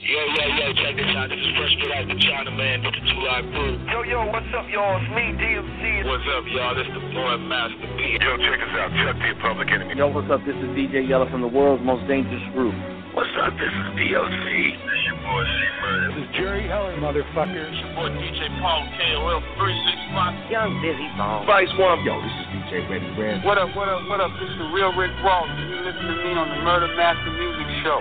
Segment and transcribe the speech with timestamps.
[0.00, 1.28] Yo, yo, yo, check this out.
[1.28, 3.76] This is Fresh Put Out the China Man with the Two Live Crew.
[3.92, 4.96] Yo, yo, what's up, y'all?
[4.96, 6.08] It's me, DMC.
[6.08, 6.72] What's up, y'all?
[6.72, 8.16] This is the boy Master P.
[8.16, 8.88] Yo, check us out.
[8.88, 9.92] Chuck the Public Enemy.
[10.00, 10.40] Yo, what's up?
[10.48, 12.72] This is DJ Yella from the world's most dangerous group.
[13.12, 13.52] What's up?
[13.60, 14.48] This is DOC.
[14.48, 16.08] Hey, your boy C Murder.
[16.08, 17.52] This is Jerry Heller, motherfucker.
[17.52, 20.56] It's your boy DJ Paul KOL 365.
[20.56, 21.44] Young Bizzy Bone.
[21.44, 22.00] Vice One.
[22.00, 23.44] Yo, this is DJ Ready Red.
[23.44, 24.32] What up, what up, what up?
[24.40, 25.52] This is the real Rick Ross.
[25.52, 28.00] You listen to me on the Murder Master Music Show.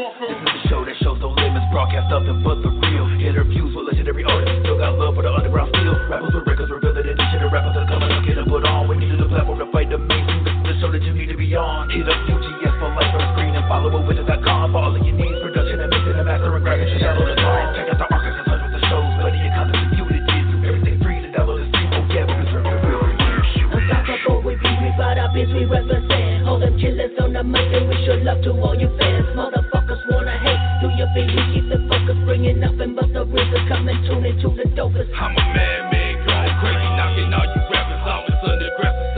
[0.00, 0.32] Motherfucker?
[0.32, 3.04] This is the show that shows no limits, broadcast nothing but the real.
[3.20, 5.92] Interviews with legendary artists, still got love for the underground steel.
[6.08, 8.48] Rappers with records reveal that each of the rappers that are coming up, get them
[8.48, 8.88] put on.
[8.88, 10.40] We need the platform to fight the mainstream.
[10.40, 11.92] This is the show that you need to be on.
[11.92, 15.36] Hit up UGS for life on screen and follow with.com for all of your needs.
[15.36, 17.68] Production and mixing and mastering, grinding out on the time.
[17.76, 20.20] Check out the archives and touch with the shows, plenty of content for you to
[20.48, 20.62] through.
[20.64, 21.92] Everything free to download and stream.
[21.92, 23.04] Oh yeah, we deserve the real.
[23.70, 26.48] Unstoppable, we be, we fight our biz, we represent.
[26.48, 29.28] All them killers on the mic, and we show love to all you fans.
[29.36, 29.59] Motherfuckers
[32.40, 35.12] Bringing nothing but the rhythm, come and tune into the dopest.
[35.12, 38.24] I'm a man-made going crazy, knocking all you rappers off.
[38.32, 39.09] It's underground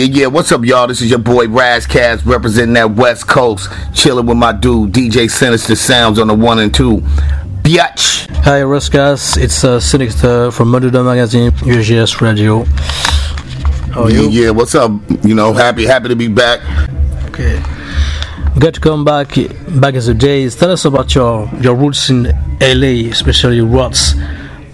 [0.00, 0.86] Yeah, yeah, what's up, y'all?
[0.86, 5.30] This is your boy Ras Kass representing that West Coast, chilling with my dude DJ
[5.30, 7.02] Sinister Sounds on the one and two.
[7.60, 8.26] Biatch.
[8.44, 9.36] Hi, Ras Kass.
[9.36, 12.64] It's uh, Sinister from Modular Magazine, UGS Radio.
[13.92, 14.28] How are Yeah, you?
[14.30, 14.90] yeah, what's up?
[15.22, 16.60] You know, happy, happy to be back.
[17.28, 17.62] Okay.
[18.58, 19.34] Good to come back
[19.68, 20.56] back in the days.
[20.56, 22.22] Tell us about your your roots in
[22.62, 24.14] LA, especially Watts.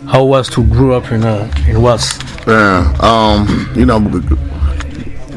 [0.07, 2.17] How was to grow up in uh, in Watts?
[2.47, 3.99] Yeah, um, you know,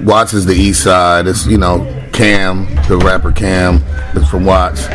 [0.04, 1.28] Watts is the east side.
[1.28, 3.76] It's, you know, Kam, the rapper Kam,
[4.16, 4.88] is from Watts.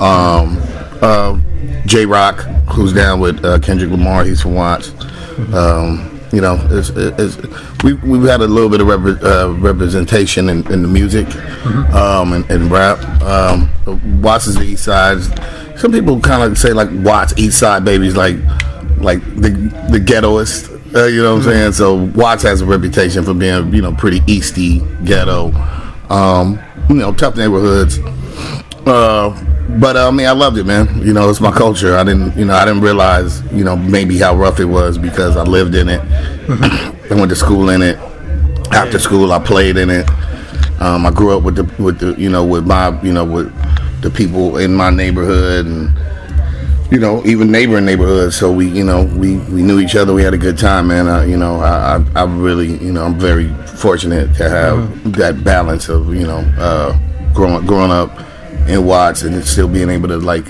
[0.00, 0.58] Um,
[1.02, 1.38] uh,
[1.86, 2.38] Jay Rock,
[2.72, 4.92] who's down with uh, Kendrick Lamar, he's from Watts.
[5.52, 7.36] Um, you know, it's, it's,
[7.82, 8.88] we, we've had a little bit of
[9.24, 11.26] uh, representation in, in the music
[11.92, 12.98] um, and, and rap.
[13.22, 13.68] Um,
[14.22, 15.20] Watts is the east side.
[15.78, 18.36] Some people kind of say like Watts east side babies, like
[18.98, 19.50] like the
[19.90, 20.69] the ghettoist.
[20.92, 21.72] Uh, you know what I'm saying?
[21.72, 25.52] So Watts has a reputation for being you know pretty easty ghetto.
[26.12, 26.58] Um,
[26.88, 27.98] you know, tough neighborhoods.
[28.86, 29.30] Uh,
[29.78, 31.00] but uh, I mean, I loved it, man.
[31.06, 31.96] You know, it's my culture.
[31.96, 35.36] I didn't, you know, I didn't realize, you know, maybe how rough it was because
[35.36, 36.00] I lived in it.
[36.50, 37.96] I went to school in it.
[38.72, 40.08] After school, I played in it.
[40.80, 43.52] Um, I grew up with the, with the, you know, with my, you know, with
[44.02, 45.96] the people in my neighborhood and,
[46.90, 48.36] you know, even neighboring neighborhoods.
[48.36, 50.12] So we, you know, we, we knew each other.
[50.12, 51.08] We had a good time, man.
[51.08, 55.10] I, you know, I, I, really, you know, I'm very fortunate to have mm-hmm.
[55.12, 56.98] that balance of, you know, uh,
[57.32, 58.10] growing growing up
[58.68, 60.44] in Watts and still being able to like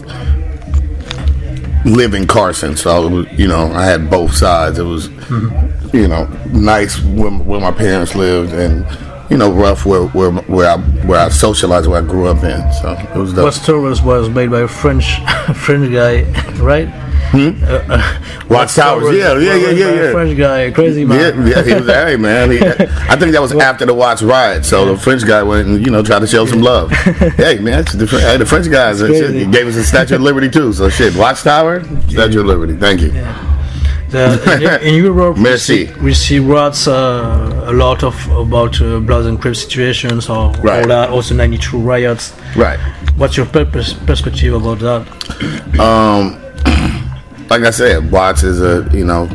[1.85, 2.75] live in Carson.
[2.77, 4.79] So was, you know, I had both sides.
[4.79, 5.97] It was, mm-hmm.
[5.97, 8.87] you know, nice where, where my parents lived and.
[9.31, 10.77] You know, rough where where where I
[11.07, 12.73] where I socialized, where I grew up in.
[12.73, 13.45] So it was dope.
[13.45, 15.21] Watts Towers was made by a French
[15.55, 16.23] French guy,
[16.61, 16.89] right?
[17.31, 17.63] Hmm?
[17.63, 17.85] Uh,
[18.51, 20.11] uh, Towers, yeah, yeah, yeah, yeah, yeah.
[20.11, 21.47] French guy, crazy man.
[21.47, 22.51] Yeah, yeah, he was hey man.
[22.51, 24.65] He, I think that was after the Watts riot.
[24.65, 26.91] So the French guy went and you know tried to show some love.
[26.91, 30.51] hey man, the, hey, the French guys uh, shit, gave us a Statue of Liberty
[30.51, 30.73] too.
[30.73, 32.75] So shit, Watts Tower, Statue of Liberty.
[32.75, 33.13] Thank you.
[34.11, 35.87] The, in, in Europe, we Merci.
[35.87, 40.51] see, we see Rats uh, a lot of about uh, Bloods and Crips situations or
[40.63, 40.83] Right.
[40.83, 42.35] all that, also 92 riots.
[42.57, 42.79] Right.
[43.17, 45.07] What's your purpose, perspective about that?
[45.81, 46.37] Um,
[47.49, 49.29] like I said, Watts is a you know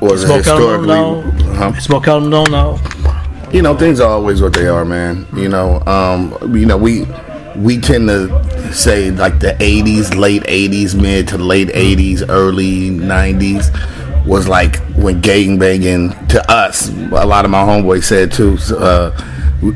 [0.00, 0.86] was It's more calm historically.
[0.86, 1.54] now.
[1.56, 1.72] Huh?
[1.74, 2.78] It's more calm down now.
[3.50, 7.06] you know things are always what they are man you know um you know we
[7.58, 14.26] we tend to say like the 80s late 80s mid to late 80s early 90s
[14.26, 19.10] was like when gang banging to us a lot of my homeboys said too uh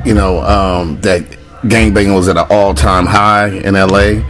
[0.05, 1.25] you know um that
[1.69, 4.23] gang banging was at an all-time high in la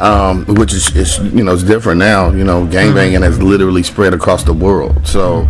[0.00, 2.30] um, which is, is you know it's different now.
[2.30, 5.06] You know, gang banging has literally spread across the world.
[5.06, 5.48] So,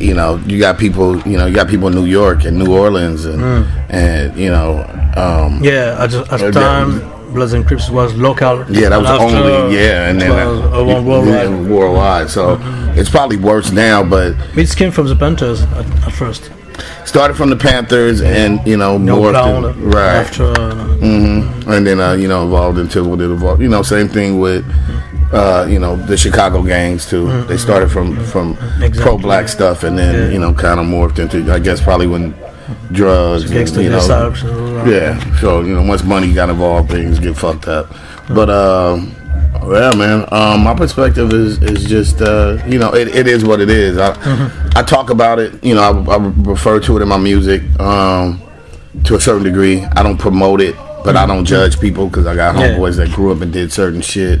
[0.00, 2.72] you know, you got people, you know, you got people in New York and New
[2.74, 3.42] Orleans and
[3.90, 4.78] and you know,
[5.16, 7.02] um, Yeah, at the, at the Uh, time,
[7.34, 8.64] Bloods and Crips was local.
[8.70, 11.48] yeah, that was after, only yeah, and it then was around worldwide.
[11.50, 12.30] yeah, worldwide.
[12.30, 12.58] So
[12.96, 16.50] it's probably worse now, but It came from the Panthers at, at first.
[17.04, 20.16] started from the Panthers, and you know, No morphed in- right.
[20.24, 20.44] after.
[20.58, 20.74] Uh,
[21.04, 23.60] hmm And then uh, you know evolved into what it evolved.
[23.62, 24.64] You know, same thing with
[25.32, 27.42] uh, you know the Chicago gangs too.
[27.44, 29.00] They started from from Exactly.
[29.02, 30.30] pro black stuff, and then Yeah.
[30.32, 32.34] you know kind of morphed into I guess probably when
[32.92, 33.52] drugs, and,
[33.84, 33.96] you know,
[34.86, 35.36] yeah.
[35.40, 37.86] So you know once money got involved, things get fucked up.
[38.28, 39.14] But um,
[39.72, 40.26] yeah, man.
[40.32, 43.98] Um, my perspective is is just uh, you know it, it is what it is.
[43.98, 44.10] I
[44.76, 45.62] I talk about it.
[45.64, 47.62] You know I, I refer to it in my music.
[47.80, 48.40] Um,
[49.04, 49.84] to a certain degree.
[49.96, 50.74] I don't promote it,
[51.04, 52.70] but I don't judge people because I got Yeah.
[52.76, 54.40] homeboys that grew up and did certain shit.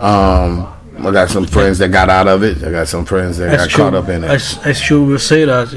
[0.00, 2.62] Um, I got some friends that got out of it.
[2.62, 4.30] I got some friends that got caught up in it.
[4.30, 5.68] as, as you will say that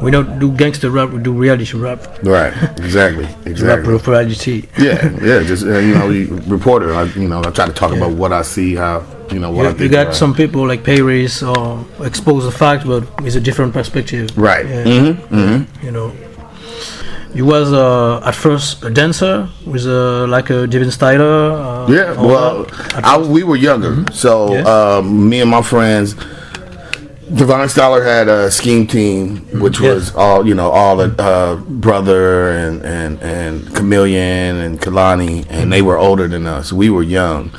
[0.00, 2.00] we don't do gangster rap, we do reality rap.
[2.22, 3.94] right, exactly, Rap exactly.
[3.94, 4.68] of reality.
[4.78, 5.42] Yeah, yeah.
[5.42, 6.94] Just uh, you know, we- reporter.
[6.94, 9.66] I, you know, I try to talk about what I see, how you know what
[9.66, 9.80] I You, think.
[9.82, 10.14] you got about.
[10.16, 14.36] some people like Paris or expose the fact, but with a different perspective.
[14.38, 14.64] right.
[14.66, 14.84] Yeah.
[14.84, 15.84] Mm-hmm, mm-hmm.
[15.86, 16.12] You know,
[17.34, 21.71] you was uh, at first a dancer with uh, like a Devin Styler.
[21.88, 22.66] Uh, Yeah, well.
[22.94, 24.62] I, we were younger, so Yeah.
[24.98, 26.14] uh, me and my friends,
[27.32, 29.94] Divine Scholar had a scheme team, which Yeah.
[29.94, 35.72] was all you know, all the uh, brother and and and Chameleon and Kalani, and
[35.72, 36.72] they were older than us.
[36.72, 37.50] We were young,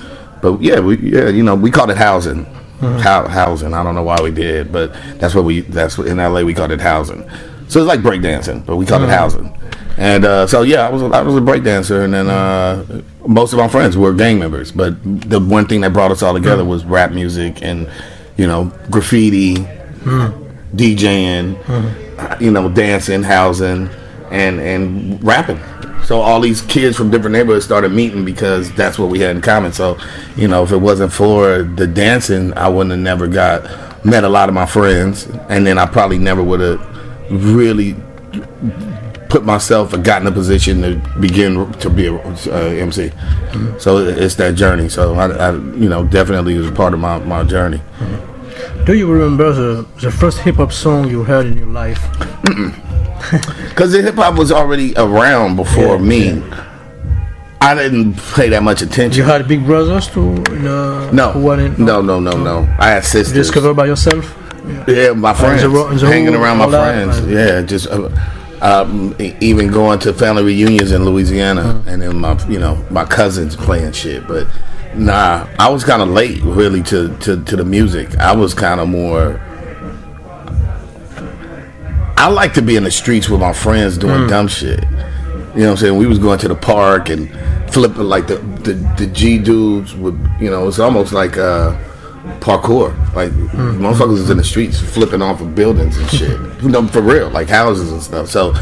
[0.42, 2.46] but yeah, we yeah, you know, we called it housing.
[2.82, 3.74] Hou- housing.
[3.74, 5.62] I don't know why we did, but that's what we.
[5.62, 7.24] That's what in LA we called it housing.
[7.70, 9.50] So it's like breakdancing, but we called it housing.
[9.98, 13.54] And uh, so yeah, I was a, I was a breakdancer, and then uh, most
[13.54, 14.72] of my friends were gang members.
[14.72, 17.90] But the one thing that brought us all together was rap music and
[18.38, 19.56] you know graffiti,
[20.76, 23.90] DJing, you know dancing, housing,
[24.32, 25.60] and and rapping.
[26.06, 29.42] So all these kids from different neighborhoods started meeting because that's what we had in
[29.42, 29.72] common.
[29.72, 29.98] So,
[30.36, 34.30] you know, if it wasn't for the dancing, I wouldn't have never got met a
[34.30, 36.82] lot of my friends, and then I probably never would have
[37.32, 37.96] really
[39.34, 43.12] put myself and got in a position to begin to be a uh, MC.
[43.80, 44.90] So it's that journey.
[44.90, 47.82] So I, I, you know, definitely was a part of my, my journey.
[48.86, 52.02] Do you remember the, the first hip hop song you heard in your life?
[53.70, 56.44] Because the hip hop was already around before Yeah, me.
[57.62, 59.18] I didn't pay that much attention.
[59.18, 62.68] You had big brothers to uh, no, who were no, no, no, no.
[62.78, 63.34] I had sisters.
[63.34, 64.38] Discovered by yourself.
[64.88, 67.26] Yeah, my friends, the hanging around my friends.
[67.26, 68.10] yeah, just uh,
[68.64, 73.58] um, even going to family reunions in Louisiana, and then my you know my cousins
[73.58, 74.26] playing shit.
[74.26, 74.48] But
[74.96, 78.16] nah, I was kind of late really to, to to the music.
[78.18, 79.40] I was kind of more.
[82.16, 84.82] I like to be in the streets with my friends doing dumb shit.
[84.82, 85.98] You know what I'm saying?
[85.98, 87.30] We was going to the park and
[87.70, 90.18] flipping like the the, the G dudes would.
[90.40, 91.38] You know, it's almost like.
[91.38, 91.78] uh
[92.40, 92.96] parkour.
[93.14, 96.40] Like motherfuckers is in the streets flipping off of buildings and shit.
[96.62, 98.30] you know, for real, like houses and stuff.
[98.30, 98.54] So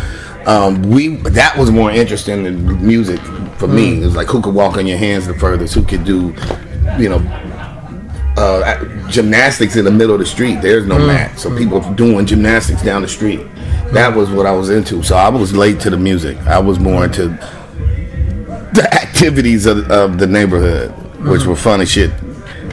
[0.46, 3.20] um, we that was more interesting than music
[3.58, 3.98] for me.
[3.98, 4.02] Mm.
[4.02, 6.34] It was like who could walk on your hands the furthest, who could do,
[6.98, 7.20] you know,
[8.38, 10.62] uh, gymnastics in the middle of the street.
[10.62, 11.08] There's no mm.
[11.08, 11.96] mat, so people mm.
[11.96, 13.42] doing gymnastics down the street.
[13.92, 15.04] That was what I was into.
[15.04, 16.38] So I was late to the music.
[16.48, 17.28] I was more into
[18.74, 20.92] the activities of, of the neighborhood,
[21.28, 22.12] which were fun as shit,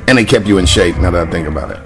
[0.09, 0.97] and they kept you in shape.
[0.97, 1.81] Now that I think about it.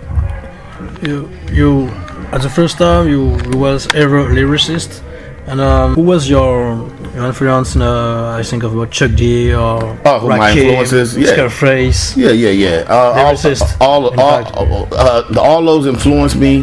[1.07, 1.89] You, you,
[2.33, 5.03] at the first time, you, you was ever a lyricist,
[5.47, 7.75] and um, who was your your influence?
[7.75, 11.17] In, uh, I think of about Chuck D or Oh, who my influences?
[11.19, 11.33] Yeah.
[11.33, 12.17] Scarface.
[12.17, 12.85] Yeah, yeah, yeah.
[12.89, 14.57] Uh, all, Lyricist, all, in all, fact.
[15.37, 16.63] uh, all those influenced me.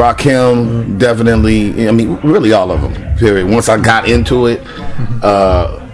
[0.00, 1.88] Rakim definitely.
[1.88, 3.16] I mean, really all of them.
[3.18, 3.48] Period.
[3.48, 4.60] Once I got into it,
[5.22, 5.86] uh,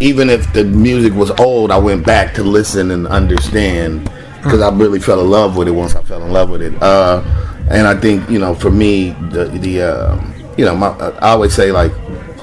[0.00, 4.08] even if the music was old, I went back to listen and understand
[4.42, 6.80] because I really fell in love with it once I fell in love with it.
[6.82, 7.22] Uh,
[7.70, 10.20] and I think you know, for me, the the uh,
[10.56, 11.92] you know, my, I always say like,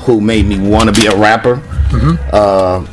[0.06, 1.62] who made me want to be a rapper
[2.32, 2.86] uh,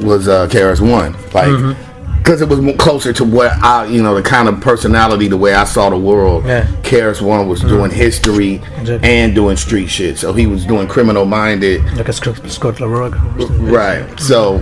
[0.00, 1.76] was uh, KRS One, like.
[2.18, 5.54] Because it was closer to what I, you know, the kind of personality, the way
[5.54, 6.44] I saw the world.
[6.44, 6.66] Yeah.
[6.82, 8.60] KRS One was doing history
[9.02, 10.18] and doing street shit.
[10.18, 14.20] So he was doing criminal minded, Like a Scott, Scott Right.
[14.20, 14.56] So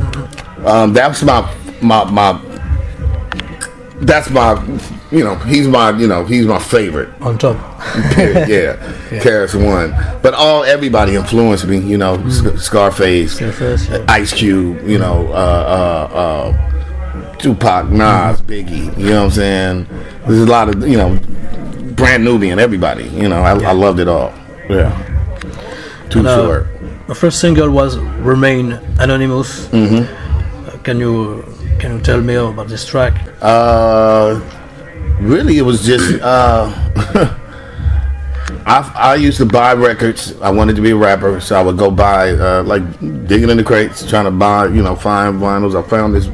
[0.64, 2.40] um, that's my my my.
[4.00, 4.52] That's my,
[5.10, 7.08] you know, he's my, you know, he's my favorite.
[7.22, 7.56] On top.
[8.12, 8.48] Period.
[8.48, 8.76] Yeah,
[9.22, 9.90] KRS One.
[10.22, 11.78] But all everybody influenced me.
[11.78, 14.04] You know, Sc- Scarface, Scarface, yeah.
[14.08, 14.86] Ice Cube.
[14.86, 18.96] You know, uh, uh, uh, Tupac, Nas, Biggie.
[18.98, 19.86] You know what I'm saying?
[20.26, 21.18] There's a lot of you know,
[21.94, 22.58] Brand Nubian.
[22.58, 23.04] Everybody.
[23.08, 24.32] You know, I, I loved it all.
[24.68, 24.92] Yeah.
[26.10, 26.66] Too And, uh, short.
[27.08, 30.68] The first single was "Remain Anonymous." Mm-hmm.
[30.68, 31.44] Uh, can you
[31.78, 33.14] can you tell me about this track?
[33.40, 34.40] Uh,
[35.20, 36.72] really, it was just uh,
[38.66, 40.40] I, I used to buy records.
[40.40, 42.82] I wanted to be a rapper, so I would go buy, uh, like,
[43.28, 45.76] digging in the crates, trying to buy, you know, find vinyls.
[45.80, 46.28] I found this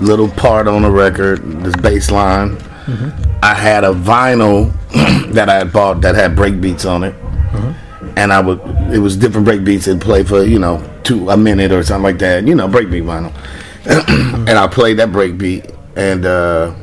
[0.00, 2.56] little part on the record, this bass line.
[3.42, 4.72] I had a vinyl
[5.32, 7.14] that I had bought that had break beats on it,
[8.16, 8.60] and I would.
[8.92, 12.02] It was different break beats that play for you know two a minute or something
[12.02, 12.46] like that.
[12.46, 13.32] You know, break beat vinyl,
[14.48, 16.74] and I played that break beat and uh,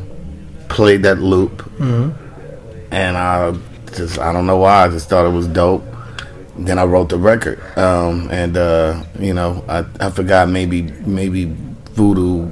[0.68, 3.56] played that loop, and I
[3.96, 5.84] just I don't know why I just thought it was dope.
[6.58, 11.56] Then I wrote the record, um, and uh, you know I, I forgot maybe maybe
[11.94, 12.50] Voodoo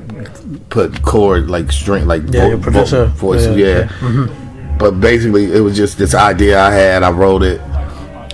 [0.69, 4.09] put chord like string like Yeah, vo- vo- voices, Yeah, yeah.
[4.09, 4.75] yeah.
[4.79, 7.03] But basically, it was just this idea I had.
[7.03, 7.59] I wrote it.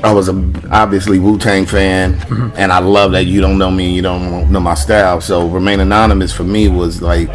[0.03, 2.49] I was a, obviously Wu Tang fan, mm-hmm.
[2.57, 5.21] and I love that you don't know me, you don't know my style.
[5.21, 7.29] So remain anonymous for me was like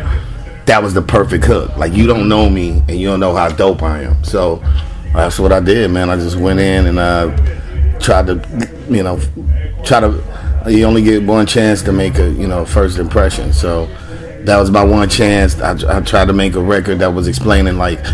[0.66, 1.74] that was the perfect hook.
[1.78, 4.22] Like you don't know me, and you don't know how dope I am.
[4.22, 4.56] So
[5.14, 6.10] that's what I did, man.
[6.10, 9.18] I just went in and I tried to, you know,
[9.84, 10.22] try to.
[10.66, 13.54] You only get one chance to make a, you know, first impression.
[13.54, 13.86] So
[14.44, 15.58] that was my one chance.
[15.58, 18.04] I, I tried to make a record that was explaining like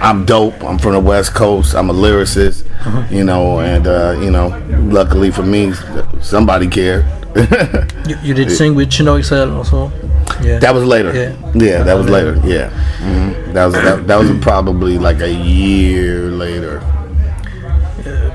[0.00, 0.62] I'm dope.
[0.64, 1.74] I'm from the West Coast.
[1.74, 2.64] I'm a lyricist,
[3.10, 4.48] you know, and uh, you know,
[4.90, 5.72] luckily for me,
[6.20, 7.04] somebody cared.
[8.10, 9.92] You, you did sing with Chino XL also.
[10.42, 10.58] Yeah.
[10.58, 11.14] that was later.
[11.14, 11.52] Yeah.
[11.54, 12.34] Yeah, that was later.
[12.44, 16.80] Yeah, hmm that was that, that was probably like a year later.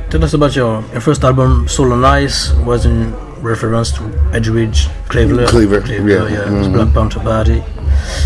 [0.10, 4.04] Tell us about your, your first album, Soul on Ice, was in reference to
[4.34, 5.46] Eldridge Cleaver.
[5.48, 6.28] Cleaver, yeah.
[6.30, 6.74] yeah, Mhm.
[6.74, 7.64] Black Panther Party.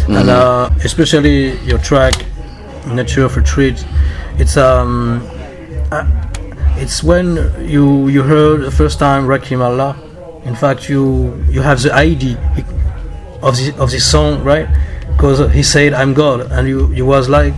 [0.07, 2.13] And uh, especially your track,
[2.95, 3.85] Nature of the Threat,
[4.37, 5.21] it's um,
[5.91, 6.05] uh,
[6.77, 7.35] it's when
[7.67, 9.95] you you heard the first time Rakim Allah.
[10.45, 12.35] In fact, you you have the ID
[13.41, 14.67] of this of this song, right?
[15.11, 17.53] Because he said, "I'm God," and you you was like,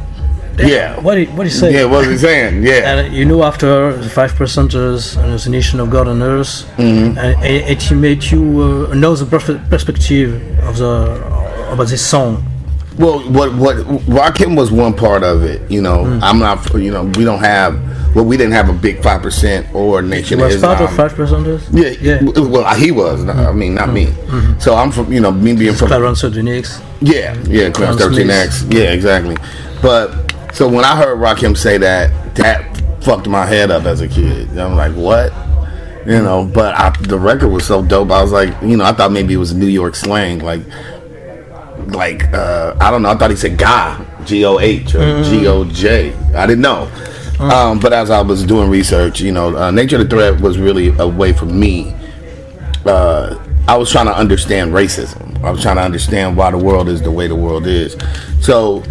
[0.58, 1.00] Yeah.
[1.00, 2.64] what did what he say?" Yeah, what he saying?
[2.70, 6.66] Yeah, And you know, after the five percenters and the nation of God on earth,
[6.78, 7.18] Mm-hmm.
[7.18, 10.34] and it, it made you uh, know the perf- perspective
[10.68, 10.94] of the
[11.72, 12.44] about this song.
[12.98, 15.69] Well, what what Rakim was one part of it.
[15.71, 16.19] You know, Mm.
[16.21, 16.74] I'm not.
[16.74, 17.79] You know, we don't have.
[18.15, 21.63] Well, we didn't have a big five percent or Nation was part five percenters.
[21.71, 22.21] Yeah, yeah.
[22.41, 23.24] Well, he was.
[23.24, 24.13] no, I mean, not me.
[24.60, 25.12] So I'm from.
[25.12, 25.88] You know, me being from.
[25.88, 26.83] Clarence Odunix.
[27.00, 28.74] Yeah, yeah, Clarence Clarence 13X.
[28.74, 29.38] Yeah, exactly.
[29.81, 32.67] But so when I heard Rakim say that, that
[33.03, 34.50] fucked my head up as a kid.
[34.60, 35.31] I'm like, what?
[36.05, 38.12] You know, but I, the record was so dope.
[38.12, 40.62] I was like, you know, I thought maybe it was New York slang, like,
[41.88, 43.10] like uh, I don't know.
[43.10, 46.14] I thought he said "guy," G O H or G O J.
[46.36, 46.92] I didn't know.
[47.40, 50.60] Um, but as I was doing research, you know, uh, Nature of the Threat was
[50.60, 51.96] really a way for me
[52.86, 55.42] uh, I was trying to understand racism.
[55.44, 57.96] I was trying to understand why the world is the way the world is.
[58.42, 58.84] So,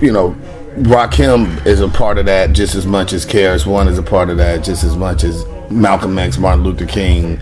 [0.00, 0.36] you know,
[0.76, 4.30] Rakim is a part of that just as much as KRS One is a part
[4.30, 7.40] of that just as much as Malcolm X, Martin Luther King,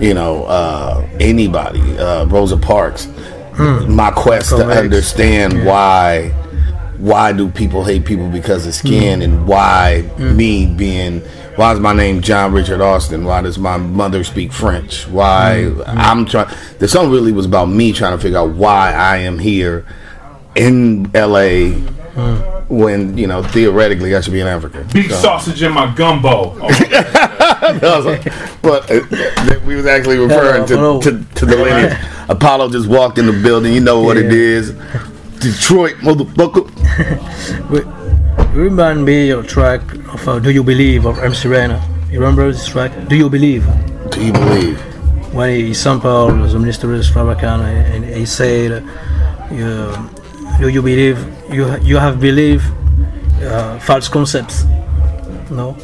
[0.00, 3.08] you know, uh, anybody, uh, Rosa Parks.
[3.54, 3.94] Mm.
[3.94, 4.80] My quest to Malcolm X.
[4.80, 6.30] understand why
[6.98, 9.24] why do people hate people because of skin mm.
[9.24, 10.34] and why mm.
[10.34, 11.20] me being
[11.56, 13.24] why is my name John Richard Austin?
[13.24, 15.06] Why does my mother speak French?
[15.08, 19.18] Why I'm trying the song really was about me trying to figure out why I
[19.18, 19.86] am here
[20.56, 21.78] in LA
[22.68, 24.86] when, you know, theoretically I should be in Africa.
[24.92, 26.56] Beef So- sausage in my gumbo.
[26.60, 26.68] Oh,
[28.62, 29.00] but uh,
[29.66, 31.96] we was actually referring to, to, to the lineage.
[32.28, 33.72] Apollo just walked in the building.
[33.72, 34.58] You know what it Yeah.
[34.58, 34.70] is.
[35.40, 36.64] Detroit, motherfucker.
[38.54, 39.80] Remind me your track
[40.12, 41.82] of uh, "Do You Believe" of MC Serena.
[42.10, 42.92] You remember this track?
[43.08, 43.64] Do you believe?
[44.10, 44.80] Do you believe?
[45.34, 47.60] when he sampled the mysterious Farrakhan
[47.92, 48.84] and he said,
[49.50, 49.92] you,
[50.60, 51.18] "Do you believe
[51.52, 52.64] you you have believed
[53.42, 54.64] uh, false concepts?"
[55.50, 55.76] No,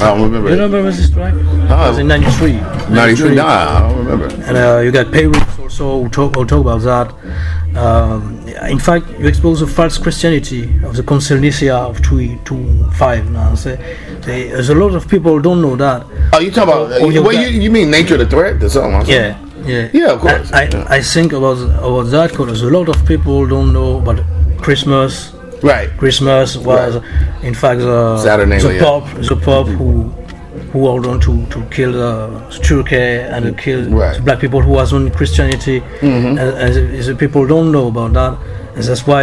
[0.00, 0.50] I don't remember.
[0.50, 1.34] you remember this track?
[1.34, 2.52] It was in '93.
[2.90, 3.34] 93?
[3.34, 4.26] Nah, I don't remember.
[4.44, 7.76] And uh, you got Payrips also who talk, who talk about that.
[7.76, 8.38] Um,
[8.68, 13.30] in fact, you expose the false Christianity of the Council Nicaea of 225.
[13.30, 13.76] Now, say,
[14.22, 16.06] say, there's a lot of people don't know that.
[16.32, 16.92] Oh, you talking about?
[17.02, 18.62] Oh, you well, you, you mean nature of the threat?
[18.62, 19.06] I'm saying.
[19.06, 20.52] Yeah, yeah, Yeah, of course.
[20.52, 24.24] I, I, I think about about that because a lot of people don't know about
[24.60, 25.32] Christmas.
[25.62, 25.88] Right.
[25.96, 26.96] Christmas was,
[27.42, 28.80] in fact, the Saturday the Live.
[28.82, 30.04] Pope, the Pope who
[30.72, 34.22] who ordered to to kill the Turkey and to kill Right.
[34.24, 36.74] black people who was on Christianity, and, and
[37.04, 38.38] the, people don't know about that,
[38.74, 39.22] and that's why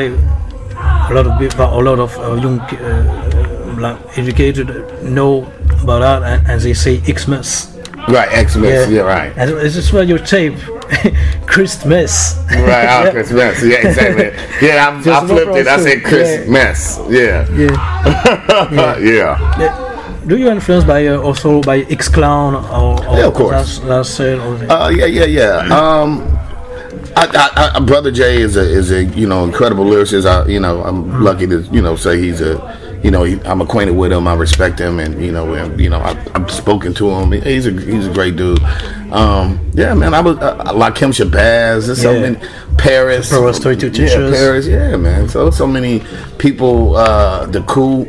[1.10, 4.68] a lot of people, a lot of uh, young uh, black educated
[5.04, 5.46] know
[5.84, 7.72] about that, and, and they say Xmas.
[8.08, 8.30] Right.
[8.50, 8.89] Xmas.
[8.89, 9.01] Yeah.
[9.01, 9.34] right.
[9.38, 10.58] And this is where your tape
[11.46, 12.36] Christmas.
[12.51, 13.12] Right, oh, Yeah.
[13.12, 13.63] Chris Mess.
[13.63, 14.68] Yeah, exactly.
[14.68, 15.68] Yeah, I, I flipped no it.
[15.68, 16.48] I said Christmas.
[16.48, 16.51] Yeah.
[16.51, 17.00] Mess.
[17.10, 17.48] Yeah.
[18.72, 18.98] Yeah.
[18.98, 19.60] yeah.
[19.60, 20.22] Yeah.
[20.27, 23.51] Do you influenced by uh, also by X Clan or, or Yeah, of course.
[23.51, 25.58] Last, last Sale or the- Uh, yeah, yeah, yeah.
[25.77, 26.22] Um,
[27.15, 30.25] I, I, I, Brother Jay is a is a you know incredible lyricist.
[30.25, 32.58] I you know I'm lucky to you know say he's a
[33.05, 34.27] you know he, I'm acquainted with him.
[34.27, 37.31] I respect him, and you know and, you know I, I've spoken to him.
[37.33, 38.59] He's a he's a great dude.
[39.12, 40.15] Um, yeah, man.
[40.15, 41.85] I was uh, Lakim Shabazz.
[41.85, 42.31] There's so Yeah.
[42.31, 42.47] many
[42.79, 43.29] Paris.
[43.29, 44.35] Paris 32 Yeah, Teachers.
[44.35, 44.65] Paris.
[44.67, 45.29] Yeah, man.
[45.29, 46.03] So so many
[46.39, 46.95] people.
[46.95, 48.07] Uh, the cool.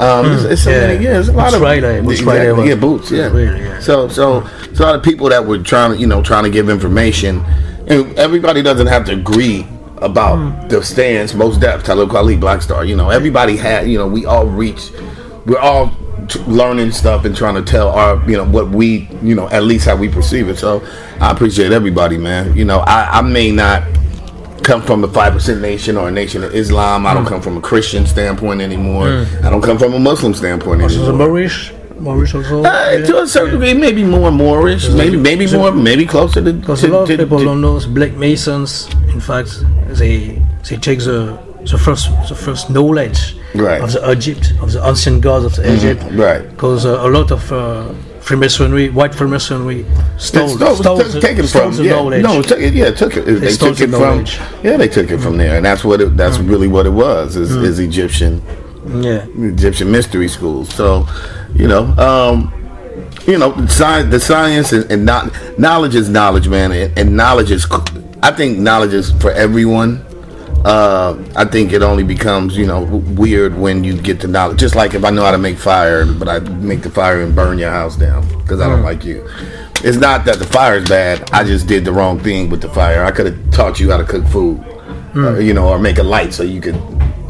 [0.00, 0.86] Um, it's, it's so yeah.
[0.86, 3.36] many, yeah, there's a lot Boots of Riley, Boots exactly, Riley yeah, boots, yeah.
[3.36, 3.78] Yeah.
[3.78, 4.44] So, so,
[4.74, 7.44] so a lot of people that were trying to, you know, trying to give information,
[7.86, 9.64] and everybody doesn't have to agree
[10.04, 10.68] about Hmm.
[10.68, 11.34] the stance.
[11.34, 12.84] Mos Def, Talib Kweli, Black Star.
[12.84, 14.90] You know, everybody had, you know, we all reach,
[15.46, 15.92] we're all
[16.28, 19.64] t- learning stuff and trying to tell our, you know, what we, you know, at
[19.64, 20.58] least how we perceive it.
[20.58, 20.82] So,
[21.20, 22.54] I appreciate everybody, man.
[22.56, 23.82] You know, I, I may not
[24.62, 27.06] come from a five percent nation or a nation of Islam.
[27.06, 29.26] I don't come from a Christian standpoint anymore.
[29.42, 31.28] I don't come from a Muslim standpoint also anymore.
[31.28, 32.64] Moorish, Moorish also.
[32.64, 33.04] Uh, yeah.
[33.06, 36.52] To a certain degree, maybe more Moorish, maybe maybe more, maybe closer to.
[36.52, 38.88] Because a lot of to- people to- don't know Black Masons.
[39.12, 39.62] In fact,
[39.94, 41.38] they they take the
[41.70, 43.80] the first the first knowledge Right.
[43.80, 46.02] of the Egypt of the ancient gods of the Egypt.
[46.12, 46.42] right.
[46.50, 49.86] Because uh, a lot of uh, Freemasonry, white Freemasonry,
[50.18, 52.22] stole, no, stole, t- the, taken stole from the yeah, knowledge.
[52.22, 53.22] No, it took it, yeah, it took it.
[53.26, 54.40] They, stole took the it from knowledge.
[54.64, 57.36] yeah, they took it from there, and that's what it, that's really what it was
[57.36, 58.42] is, is Egyptian
[58.88, 59.24] yeah.
[59.38, 60.68] Egyptian mystery schools.
[60.74, 61.06] So,
[61.54, 62.52] you know, um,
[63.26, 67.50] you know, science, the science and, and not, knowledge is knowledge, man, and, and knowledge
[67.50, 67.66] is.
[68.24, 70.02] I think knowledge is for everyone.
[70.64, 74.58] Uh, I think it only becomes, you know, weird when you get to knowledge.
[74.58, 77.36] Just like if I know how to make fire, but I make the fire and
[77.36, 79.28] burn your house down because I don't like you.
[79.84, 81.30] It's not that the fire is bad.
[81.32, 83.04] I just did the wrong thing with the fire.
[83.04, 84.58] I could have taught you how to cook food,
[85.14, 86.80] uh, you know, or make a light so you could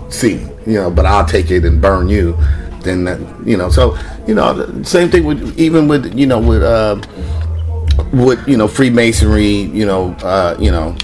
[0.09, 0.93] see, you know.
[0.93, 2.39] But I'll take it and burn you.
[2.83, 3.69] Then that, you know.
[3.69, 3.99] So
[4.29, 7.01] you know, same thing with even with you know with uh,
[8.13, 9.47] with you know Freemasonry.
[9.47, 10.97] You know, uh, you know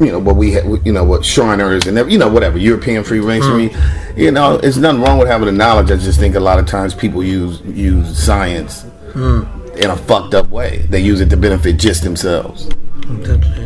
[0.00, 3.70] you know what we ha- you know what Shriners and you know whatever European Freemasonry.
[4.16, 5.90] You know, it's nothing wrong with having the knowledge.
[5.90, 8.84] I just think a lot of times people use use science
[9.14, 10.78] in a fucked up way.
[10.90, 12.68] They use it to benefit just themselves.
[13.10, 13.64] Exactly.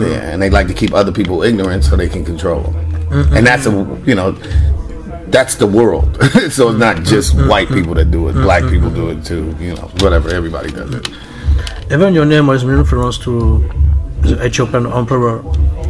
[0.00, 3.34] Yeah, and they like to keep other people ignorant so they can control them.
[3.36, 3.70] And that's a
[4.04, 4.32] you know
[5.30, 6.16] that's the world.
[6.50, 8.32] so it's not just white people that do it.
[8.32, 9.54] Black people do it too.
[9.60, 10.28] You know, whatever.
[10.30, 11.08] Everybody does it.
[11.90, 13.58] Even your name was in reference to
[14.22, 15.38] the Ethiopian Emperor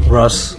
[0.08, 0.56] Ras.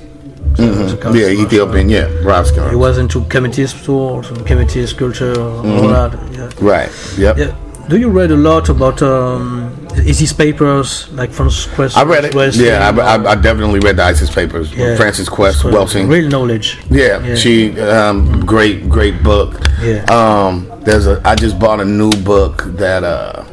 [0.56, 1.16] Mm-hmm.
[1.16, 1.28] Yeah.
[1.46, 1.90] Ethiopian.
[1.90, 2.70] Yeah, Roscoe.
[2.70, 5.70] He was into Kemetis too, some Kemetis culture, Mm-hmm.
[5.72, 6.12] all that.
[6.34, 6.50] Yeah.
[6.60, 6.92] Right.
[7.18, 7.38] Yep.
[7.38, 7.56] Yeah.
[7.88, 11.96] Do you read a lot about um, ISIS papers, like Frances Cress?
[11.96, 12.36] I read it.
[12.36, 14.72] West- yeah, I, I, I definitely read the ISIS papers.
[14.76, 14.96] Yeah.
[14.96, 16.08] Frances Cress, So, Welsing.
[16.10, 16.78] Real knowledge.
[16.92, 17.36] Yeah, Yeah.
[17.36, 19.60] she um, great, great book.
[19.82, 20.04] Yeah.
[20.06, 21.20] Um, there's a.
[21.26, 23.44] I just bought a new book that uh,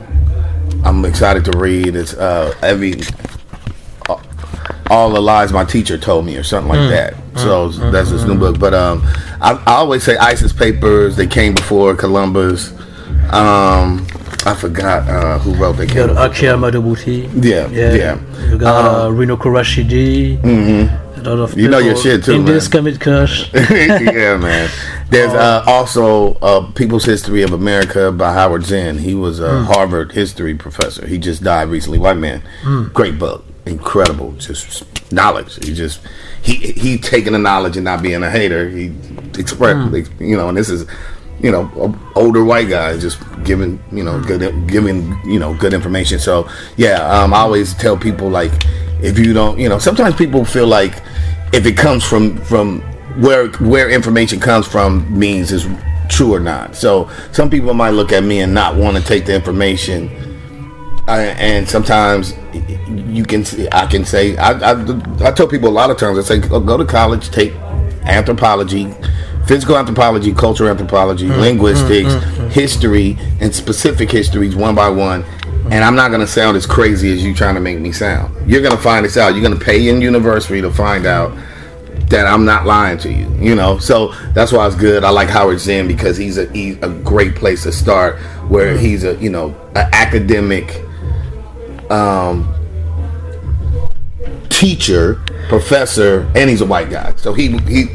[0.87, 1.97] I'm excited to read.
[1.97, 2.95] It's uh, every
[4.09, 4.17] uh,
[4.89, 6.79] all the lies my teacher told me, or something Mm.
[6.81, 7.15] like that.
[7.41, 8.59] So that's this new book.
[8.59, 9.03] But um,
[9.43, 11.17] I, I always say ISIS papers.
[11.17, 12.73] They came before Columbus.
[13.31, 14.07] Um,
[14.47, 15.73] I forgot uh, who wrote.
[15.77, 16.07] They You came.
[16.15, 16.31] got.
[16.33, 17.29] Haki Madhubuti.
[17.45, 18.19] Yeah, yeah.
[18.51, 20.41] You got uh, Runoko Rashidi.
[20.41, 21.06] Mm-hmm.
[21.27, 22.61] Lot of You know your shit too, In man.
[22.61, 23.51] commit Kush.
[23.55, 24.71] yeah, man.
[25.11, 28.99] There's uh, also uh, People's History of America by Howard Zinn.
[28.99, 31.07] He was a Harvard history professor.
[31.07, 31.99] He just died recently.
[31.99, 32.43] White man.
[32.93, 33.45] Great book.
[33.67, 34.33] Incredible.
[34.33, 35.65] Just knowledge.
[35.65, 36.01] He just
[36.43, 38.69] he he taking the knowledge and not being a hater.
[38.69, 38.93] He
[39.37, 40.87] expressed, you know, and this is.
[41.39, 45.75] You know, a older white guy just giving you know good giving you know good
[45.75, 46.19] information.
[46.19, 48.53] So yeah, um, I always tell people like
[49.03, 51.03] if you don't, you know, sometimes people feel like
[51.53, 52.81] if it comes from from
[53.21, 55.67] where where information comes from means is
[56.09, 56.77] true or not.
[56.77, 60.09] So some people might look at me and not want to take the information,
[61.09, 62.35] I, and sometimes
[62.97, 66.19] you can see- I can say I, I I tell people a lot of times
[66.19, 67.53] I say go, go to college, take
[68.05, 68.93] anthropology.
[69.47, 75.25] Physical anthropology, cultural anthropology, mm, linguistics, mm, mm, history, and specific histories one by one.
[75.71, 78.35] And I'm not gonna sound as crazy as you trying to make me sound.
[78.49, 79.35] You're gonna find this out.
[79.35, 81.37] You're gonna pay in university to find out
[82.09, 83.79] that I'm not lying to you, you know.
[83.79, 85.03] So that's why it's good.
[85.03, 89.05] I like Howard Zinn because he's a he's a great place to start, where he's
[89.05, 90.83] a you know an academic
[91.91, 92.53] um,
[94.49, 97.13] teacher professor, and he's a white guy.
[97.17, 97.87] So he he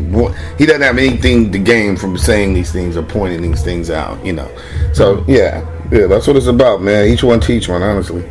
[0.57, 4.23] he doesn't have anything to gain from saying these things or pointing these things out.
[4.25, 4.51] You know.
[4.93, 7.07] So yeah, yeah, that's what it's about, man.
[7.07, 8.23] Each one teach one, honestly.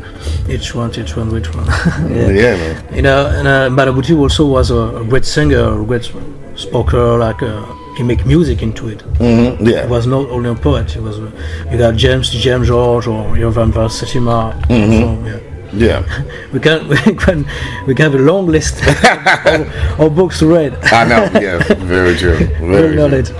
[0.48, 1.66] Each one, each one, which one?
[2.10, 2.94] Yeah, man.
[2.94, 6.04] You know, and uh, Madhubuti also was a, great singer, a great
[6.56, 7.18] speaker.
[7.18, 7.64] Like uh,
[7.96, 9.02] he make music into it.
[9.18, 9.82] hmm Yeah.
[9.84, 10.90] He was not only a poet.
[10.90, 11.18] He was.
[11.18, 11.30] Uh,
[11.70, 14.52] you got James James George or Ivan Van Sertima.
[14.68, 14.98] Mhm.
[14.98, 15.40] So, yeah.
[15.72, 16.24] Yeah.
[16.52, 17.46] We can we can
[17.86, 20.72] we can have a long list of, of books to read.
[20.92, 21.40] I know.
[21.40, 21.58] Yeah.
[21.84, 22.36] Very true.
[22.58, 23.36] Very Very true.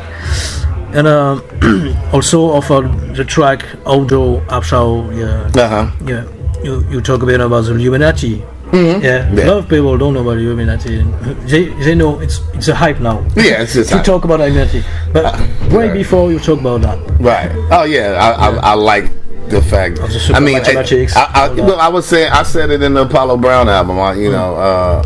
[0.93, 1.43] And um,
[2.13, 2.81] also of uh,
[3.15, 5.91] the track Ordo Abchao, yeah, Uh huh.
[6.07, 6.25] yeah.
[6.65, 8.43] You you talk a bit about the Illuminati.
[8.73, 9.03] Mhm.
[9.03, 9.45] Yeah, Yeah.
[9.45, 11.03] a lot of people don't know about the Illuminati.
[11.47, 13.25] They they know it's it's a hype now.
[13.37, 15.25] Yeah, it's just to talk about Illuminati, but
[15.71, 15.93] way right.
[15.95, 16.99] before you talk about that.
[17.21, 17.51] Right.
[17.71, 19.11] Oh yeah, I, I, I like
[19.49, 19.99] the fact.
[19.99, 20.85] Of the super I mean, I,
[21.17, 23.99] I, I, well, I was saying I said it in the Apollo Brown album.
[23.99, 25.03] I, you know, uh,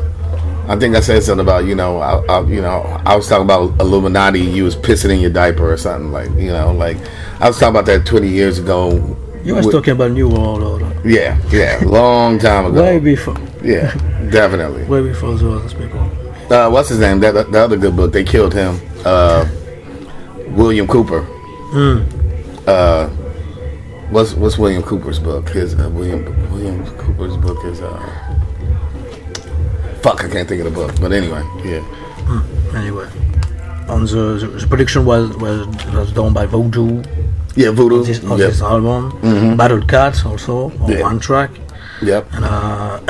[0.67, 3.45] I think I said something about you know, I, I, you know, I was talking
[3.45, 4.41] about Illuminati.
[4.41, 6.97] You was pissing in your diaper or something like you know, like
[7.41, 9.17] I was talking about that twenty years ago.
[9.45, 12.83] You was with- talking about New World Order Yeah, yeah, long time ago.
[12.83, 13.93] way before, Yeah,
[14.31, 14.85] definitely.
[14.89, 16.01] way before those people.
[16.51, 17.21] Uh, what's his name?
[17.21, 18.13] That the other good book.
[18.13, 18.81] They killed him.
[19.05, 19.47] Uh,
[20.49, 21.23] William Cooper.
[21.73, 22.07] Mm.
[22.67, 23.09] Uh,
[24.11, 25.49] what's what's William Cooper's book?
[25.51, 28.34] His uh, William William Cooper's book is uh.
[30.05, 30.93] Fuck, I can't think of the book.
[31.01, 31.81] But anyway, yeah.
[32.77, 33.09] Anyway,
[33.89, 37.03] on the, the, the production was, was was done by Voodoo.
[37.57, 38.01] Yeah, Voodoo.
[38.01, 38.49] On this, on Yep.
[38.51, 39.57] this album, Mhm.
[39.57, 41.01] Battle Cats also on Yeah.
[41.09, 41.51] one track,
[42.03, 42.23] Yep.
[42.35, 43.01] and uh,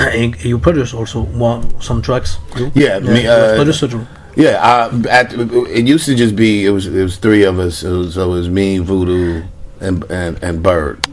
[0.48, 2.38] you produced also one some tracks.
[2.57, 2.70] You?
[2.74, 4.07] Yeah, me, uh, producer too.
[4.37, 7.83] Yeah, I, at, it used to just be it was it was three of us.
[7.83, 9.42] It was, so it was me, Voodoo,
[9.80, 11.09] and and and Bird,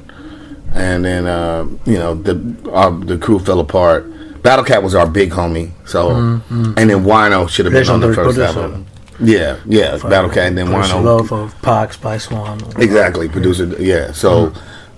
[0.76, 2.38] and then uh, you know the
[2.72, 4.06] our, the crew fell apart.
[4.44, 5.72] Battle Cat was our big homie.
[5.86, 6.74] So Mm, mm.
[6.78, 8.60] and then Wino should have been on the first producer.
[8.60, 8.86] album.
[9.20, 11.04] Yeah, yeah, Battle Cat and then Wino.
[11.04, 12.60] Love of Park by Swan.
[12.78, 13.66] Exactly, producer.
[13.80, 14.52] Yeah, so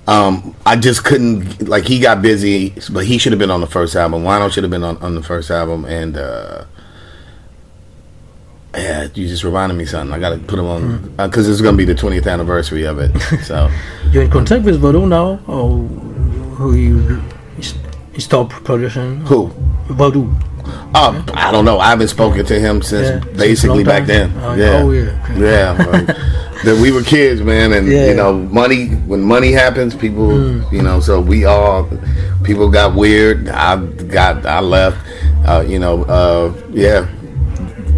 [0.08, 3.68] um, I just couldn't like he got busy, but he should have been on the
[3.68, 4.24] first album.
[4.24, 6.64] Wino should have been on, on the first album, and uh,
[8.76, 10.14] yeah, you just reminded me something.
[10.14, 13.00] I got to put him on because it's going to be the 20th anniversary of
[13.00, 13.12] it.
[13.44, 13.70] So
[14.12, 15.80] You're in contact with now, or
[16.56, 17.22] who you
[18.13, 19.21] he stopped production?
[19.26, 19.47] who?
[19.88, 20.30] Voodoo.
[20.95, 21.80] Uh, I don't know.
[21.80, 24.32] I haven't spoken to him since Yeah, basically back then.
[24.38, 25.38] Uh, yeah, oh, yeah.
[25.38, 25.73] yeah.
[26.63, 28.08] that we were kids, man, and Yeah.
[28.08, 28.88] you know, money.
[29.10, 30.71] When money happens, people, Mm.
[30.71, 31.02] you know.
[31.02, 31.89] So we all,
[32.43, 33.49] people got weird.
[33.49, 33.76] I
[34.17, 34.97] got, I left.
[35.45, 37.08] Uh, you know, uh, yeah.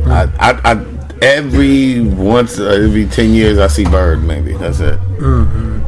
[0.07, 0.85] I, I, I,
[1.21, 4.23] every once, uh, every ten years, I see Bird.
[4.23, 4.97] Maybe that's it.
[5.19, 5.83] hmm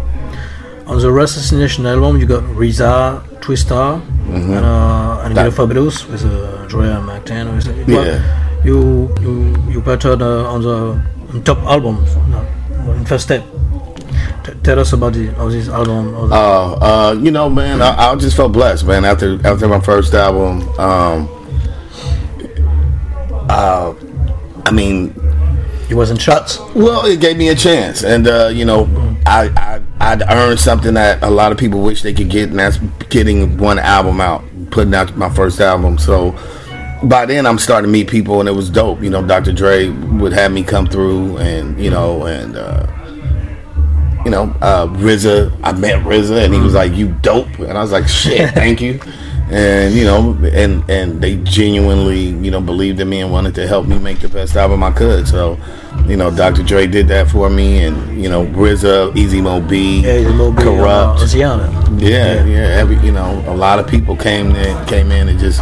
[0.85, 4.57] On the Assassination album, you got RZA, Twister, Mhm.
[4.57, 6.07] and uh, and That- with uh.
[6.11, 6.23] With,
[7.69, 8.19] it Yeah.
[8.63, 10.99] You you you parted uh, on the
[11.33, 12.43] on top album, no,
[12.93, 13.43] in first step.
[14.43, 16.11] T- tell us about the of this album.
[16.11, 19.05] The, Uh, uh, you know, man, I, I just felt blessed, man.
[19.05, 21.29] After after my first album, um,
[23.49, 23.93] uh,
[24.65, 25.13] I mean,
[25.89, 26.59] you wasn't shots.
[26.75, 28.85] Well, it gave me a chance, and uh, you know,
[29.25, 32.60] I, I I'd earned something that a lot of people wish they could get, and
[32.60, 32.77] that's
[33.10, 35.97] getting one album out, putting out my first album.
[35.97, 36.32] So
[37.03, 39.01] by then, I'm starting to meet people, and it was dope.
[39.01, 39.53] You know, Dr.
[39.53, 42.56] Dre would have me come through, and you know, and.
[42.56, 42.93] Uh,
[44.25, 45.58] you know, uh, RZA.
[45.63, 48.82] I met RZA, and he was like, "You dope," and I was like, "Shit, thank
[48.82, 48.99] you."
[49.49, 53.65] And you know, and and they genuinely, you know, believed in me and wanted to
[53.67, 55.25] help me make the best album I could.
[55.25, 55.57] So,
[56.05, 56.63] you know, Dr.
[56.63, 61.17] Dre did that for me, and you know, RZA, Easy Mo Bee, Yeah, B, Kurupt,
[61.17, 62.01] uh, Oziana.
[62.01, 62.57] yeah, yeah.
[62.81, 65.62] Every you know, a lot of people came in, came in, and just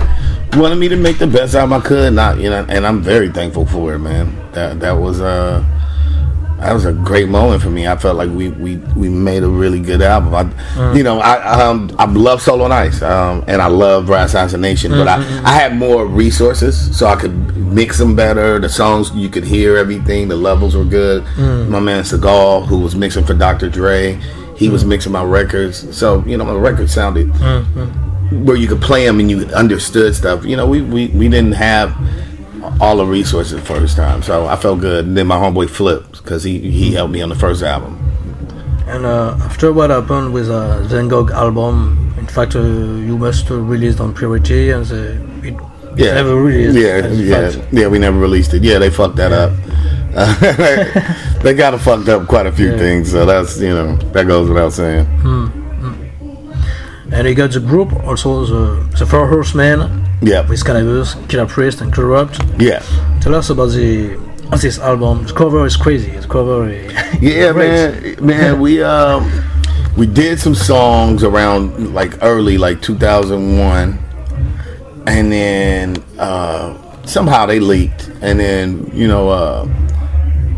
[0.55, 2.13] wanted me to make the best album I could.
[2.13, 4.35] Not you know, and I'm very thankful for it, man.
[4.53, 5.63] That that was uh
[6.65, 7.87] that was a great moment for me.
[7.87, 10.33] I felt like we we, we made a really good album.
[10.35, 10.43] I,
[10.75, 10.97] Mm.
[10.97, 15.07] You know, I um I love Soul on Ice, um, and I love Rasassination, but
[15.07, 15.43] Mhm.
[15.45, 18.59] I I had more resources, so I could mix them better.
[18.59, 20.27] The songs you could hear everything.
[20.27, 21.23] The levels were good.
[21.37, 21.69] Mm.
[21.69, 23.69] My man Seagal, who was mixing for Dr.
[23.69, 24.19] Dre,
[24.57, 25.85] he was mixing my records.
[25.95, 28.45] So you know, my records sounded Mm-hmm.
[28.45, 30.43] where you could play them and you understood stuff.
[30.45, 31.93] You know, we, we, we didn't have
[32.81, 35.05] all the resources the first time, so I felt good.
[35.05, 37.97] And then my homeboy flipped because he he helped me on the first album.
[38.87, 43.49] And uh, after what happened with uh, Van Gogh album, in fact, uh, you must
[43.49, 45.55] uh, released on Priority, and the, it
[45.97, 46.77] Yeah, never released.
[46.77, 47.73] Yeah, yeah, fact.
[47.73, 47.87] yeah.
[47.87, 48.63] We never released it.
[48.63, 49.51] Yeah, they fucked that up.
[51.43, 52.77] they got fucked up quite a few Yeah.
[52.77, 55.05] things, so that's you know that goes without saying.
[55.23, 55.51] Mm.
[57.11, 60.47] And you got the group, also the, the Four Horsemen, Yeah.
[60.47, 62.39] with Canibus, Killah Priest, and Kurupt.
[62.61, 62.81] Yeah.
[63.21, 64.17] Tell us about the
[64.61, 65.25] this album.
[65.25, 66.11] The cover is crazy.
[66.11, 69.29] The cover is Yeah, man, man, we um
[69.97, 73.97] we did some songs around like early like 2001
[75.07, 76.75] and then uh
[77.05, 79.67] somehow they leaked and then, you know, uh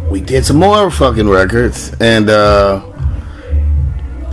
[0.09, 2.79] we did some more fucking records and uh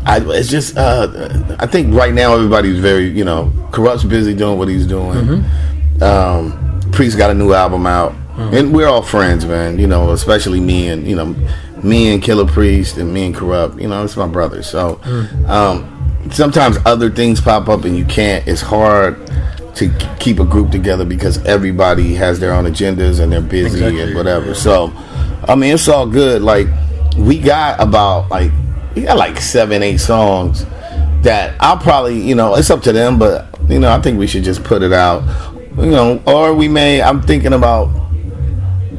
[0.07, 4.59] I, it's just uh, I think right now everybody's very you know Kurupt's busy doing
[4.59, 5.45] what he's doing.
[6.03, 9.79] Um, Priest got a new album out, and we're all friends, man.
[9.79, 11.35] You know, especially me and you know
[11.83, 13.81] me and Killah Priest and me and Kurupt.
[13.81, 14.63] You know, it's my brother.
[14.63, 15.01] So
[15.49, 18.47] um, sometimes other things pop up and you can't.
[18.47, 19.19] It's hard
[19.77, 19.91] to
[20.21, 24.03] keep a group together because everybody has their own agendas and they're busy Exactly.
[24.03, 24.55] and whatever.
[24.55, 24.93] So
[25.49, 26.43] I mean, it's all good.
[26.43, 26.69] Like
[27.17, 28.53] we got about like
[28.95, 30.65] we got like seven, eight songs
[31.23, 34.27] that I'll probably, you know, it's up to them, but you know, I think we
[34.27, 35.23] should just put it out,
[35.77, 37.03] you know, or we may.
[37.03, 37.91] I'm thinking about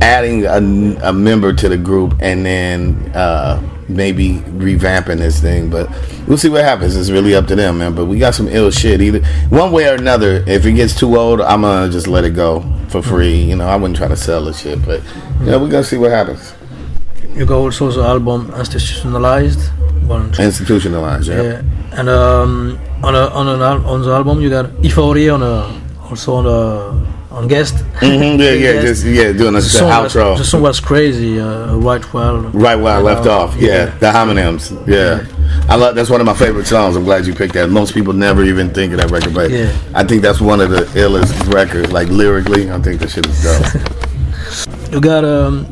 [0.01, 5.87] adding a, a member to the group and then uh, maybe revamping this thing, but
[6.27, 6.95] we'll see what happens.
[6.95, 7.95] It's really up to them, man.
[7.95, 9.01] But we got some ill shit.
[9.01, 10.43] Either one way or another.
[10.47, 13.37] If it gets too old, I'm gonna just let it go for free.
[13.37, 15.01] You know, I wouldn't try to sell the shit, but
[15.41, 16.53] you know, we're gonna see what happens.
[17.35, 19.69] You got also the album Institutionalized.
[20.39, 21.41] Institutionalized, yeah.
[21.41, 21.61] yeah.
[21.99, 25.81] And um, on a, on an al- on the album you got Euphoria on a
[26.09, 27.75] also on a on guest.
[27.99, 28.05] hmm
[28.39, 28.83] yeah, yeah, Yes.
[28.83, 30.37] just yeah, doing a The the song, was, outro.
[30.37, 31.39] the song was crazy.
[31.39, 32.41] Uh, right well.
[32.53, 33.55] Right where I left off.
[33.57, 34.71] Yeah, the homonyms.
[34.87, 35.25] Yeah.
[35.67, 36.95] I love that's one of my favorite songs.
[36.95, 37.69] I'm glad you picked that.
[37.69, 39.71] Most people never even think of that record, but Yeah.
[39.93, 41.91] I think that's one of the illest records.
[41.91, 43.65] Like lyrically, I think that shit is dope.
[44.91, 45.65] You got um,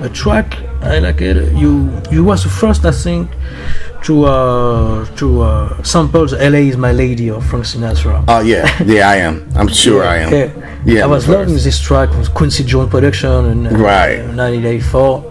[0.00, 0.56] a track.
[0.82, 1.36] I like it.
[1.52, 3.30] You you was the first I think
[4.04, 8.24] to uh to uh sample the "LA Is My Lady" of Frank Sinatra.
[8.28, 9.48] oh yeah, yeah, I am.
[9.54, 10.32] I'm sure I am.
[10.32, 10.50] Yeah,
[10.84, 14.18] Yeah, I was loving this track with Quincy Jones production in uh, Right.
[14.24, 15.24] 1984.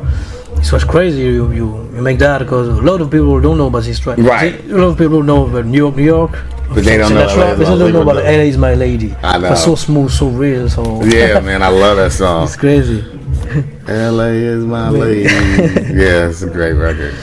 [0.62, 1.22] It was crazy.
[1.22, 4.18] You, you you make that because a lot of people don't know about this track.
[4.18, 4.60] Right.
[4.66, 6.32] A lot of people know about New York, New York.
[6.70, 8.58] But they don't know Sinatra, LA Is but My they don't know about "LA Is
[8.58, 9.52] My Lady." I know.
[9.54, 12.44] It's so smooth, so real, so Yeah, man, I love that song.
[12.48, 13.02] it's crazy.
[13.88, 14.30] L.A.
[14.34, 15.22] is my lady.
[15.94, 17.14] yeah, it's a great record.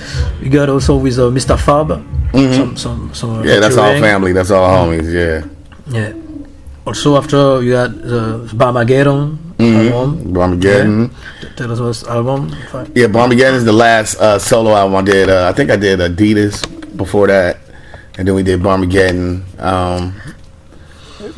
[0.42, 1.58] You got also with uh, Mr.
[1.58, 2.02] Fab.
[2.32, 3.30] Some some some.
[3.30, 3.48] uh, Mm-hmm.
[3.48, 4.32] Yeah, that's all family.
[4.32, 5.08] That's all homies.
[5.12, 5.46] Yeah.
[5.88, 6.12] Yeah.
[6.86, 9.88] Also after you got the Barmageddon Mm-hmm.
[9.94, 10.36] album.
[10.36, 11.10] Armageddon.
[11.56, 12.52] Tell us what's album.
[12.74, 15.30] I- Yeah, Barmageddon is the last uh, solo album I did.
[15.30, 16.60] Uh, I think I did Adidas
[16.96, 17.56] before that,
[18.18, 19.40] and then we did Barmageddon.
[19.58, 20.12] Um,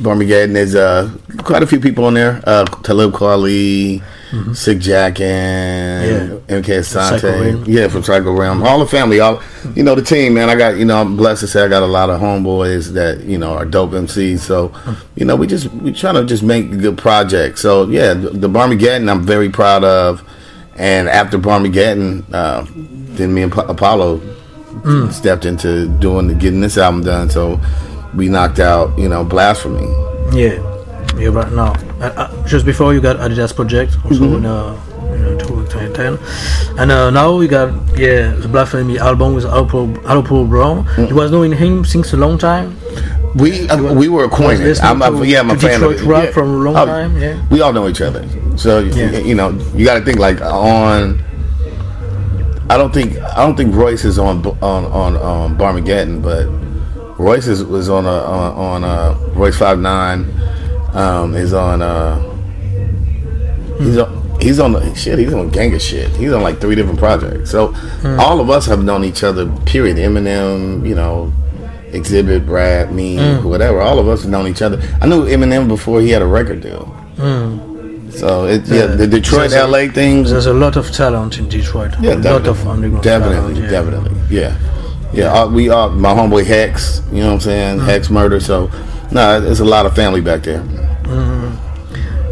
[0.02, 1.10] Barmageddon is uh,
[1.44, 2.42] quite a few people on there.
[2.44, 4.52] Uh, Talib Kweli, Mm-hmm.
[4.52, 7.64] Sick Jacken, and MK Psycho Realm.
[7.64, 7.68] Asante.
[7.68, 8.58] Yeah, from Psycho Realm.
[8.58, 8.66] Mm-hmm.
[8.66, 9.42] All the family, all
[9.74, 10.34] you know, the team.
[10.34, 12.92] Man, I got you know, I'm blessed to say I got a lot of homeboys
[12.92, 14.40] that you know are dope MCs.
[14.40, 14.72] So,
[15.16, 17.58] you know, we just we trying to just make a good project.
[17.58, 20.22] So yeah, the, the Barmageddon I'm very proud of.
[20.76, 22.64] And after Barmageddon, uh,
[23.16, 25.12] then me and Apollo mm.
[25.12, 27.30] stepped into doing getting this album done.
[27.30, 27.60] So
[28.14, 29.88] we knocked out, you know, Blasphemy.
[30.32, 30.60] Yeah,
[31.16, 31.74] yeah, right now.
[32.00, 34.36] Uh, uh, just before you got Adidas Project, also Mm-hmm.
[34.36, 34.72] in, uh,
[35.14, 36.18] in uh, 2010.
[36.78, 40.84] And uh, now you got, yeah, the Blasphemy album with Alpo, Brown.
[40.84, 41.08] Mm.
[41.08, 42.76] You was knowing him since a long time.
[43.34, 44.78] We uh, we were acquainted.
[44.80, 46.02] I'm, I'm- yeah, I'm a fan of Detroit it.
[46.06, 46.30] rap Yeah.
[46.32, 47.44] from a long Oh, time, yeah.
[47.50, 48.24] we all know each other.
[48.56, 49.18] So Yeah.
[49.18, 51.22] you know, you got to think like on.
[52.70, 56.46] I don't think I don't think Royce is on on on um, Barmageddon, but
[57.18, 60.24] Royce is, was on a on, on uh, Royce Five Nine.
[60.98, 61.82] Um, is on.
[61.82, 62.18] Uh,
[63.78, 64.40] he's on.
[64.40, 65.18] He's on the shit.
[65.18, 66.10] He's on gang of shit.
[66.16, 67.50] He's on like three different projects.
[67.50, 67.74] So
[68.18, 69.50] all of us have known each other.
[69.66, 69.96] Period.
[69.96, 71.32] Eminem, you know,
[71.92, 73.80] Exhibit, Brad, me, whatever.
[73.80, 74.80] All of us have known each other.
[75.00, 76.94] I knew Eminem before he had a record deal.
[78.10, 80.30] So it, yeah, the Detroit, There's LA things.
[80.30, 81.92] There's a lot of talent in Detroit.
[82.00, 82.50] Yeah, a lot definitely.
[82.50, 83.58] of underground Definitely, talent.
[83.58, 83.70] yeah.
[83.70, 84.36] definitely.
[84.36, 84.58] Yeah.
[85.12, 87.78] Yeah, uh, we are my homeboy Hex, you know what I'm saying?
[87.80, 88.68] Hex murder, so
[89.10, 90.62] no, there's a lot of family back there.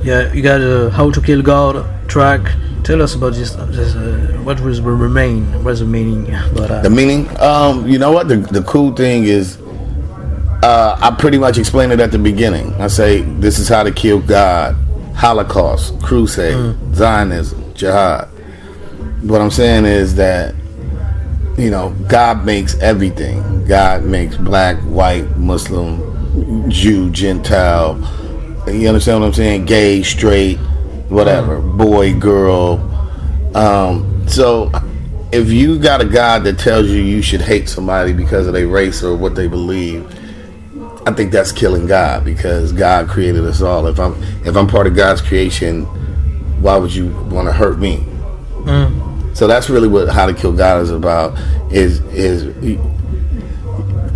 [0.03, 2.41] Yeah, you got uh, How to Kill God track.
[2.85, 3.51] Tell us about this.
[3.51, 5.65] this uh, what was will remain?
[5.65, 6.27] What's the meaning?
[6.55, 8.29] But uh, The meaning, um, you know what?
[8.29, 9.59] The the cool thing is,
[10.63, 12.73] uh, I pretty much explained it at the beginning.
[12.75, 14.77] I say this is how to kill God,
[15.17, 18.29] Holocaust, crusade, Zionism, jihad.
[19.23, 20.55] What I'm saying is that,
[21.59, 23.65] you know, God makes everything.
[23.67, 25.99] God makes black, white, Muslim,
[26.69, 27.97] Jew, Gentile.
[28.67, 29.65] You understand what I'm saying?
[29.65, 30.57] Gay, straight,
[31.09, 32.79] whatever, boy, girl.
[33.55, 34.71] Um, so
[35.33, 38.69] if you got a God that tells you you should hate somebody because of their
[38.69, 40.05] race or what they believe,
[41.07, 43.87] I think that's killing God because God created us all.
[43.87, 45.85] If I'm if I'm part of God's creation,
[46.61, 48.05] why would you want to hurt me?
[49.35, 51.39] So that's really what How to Kill God is about.
[51.71, 52.45] Is is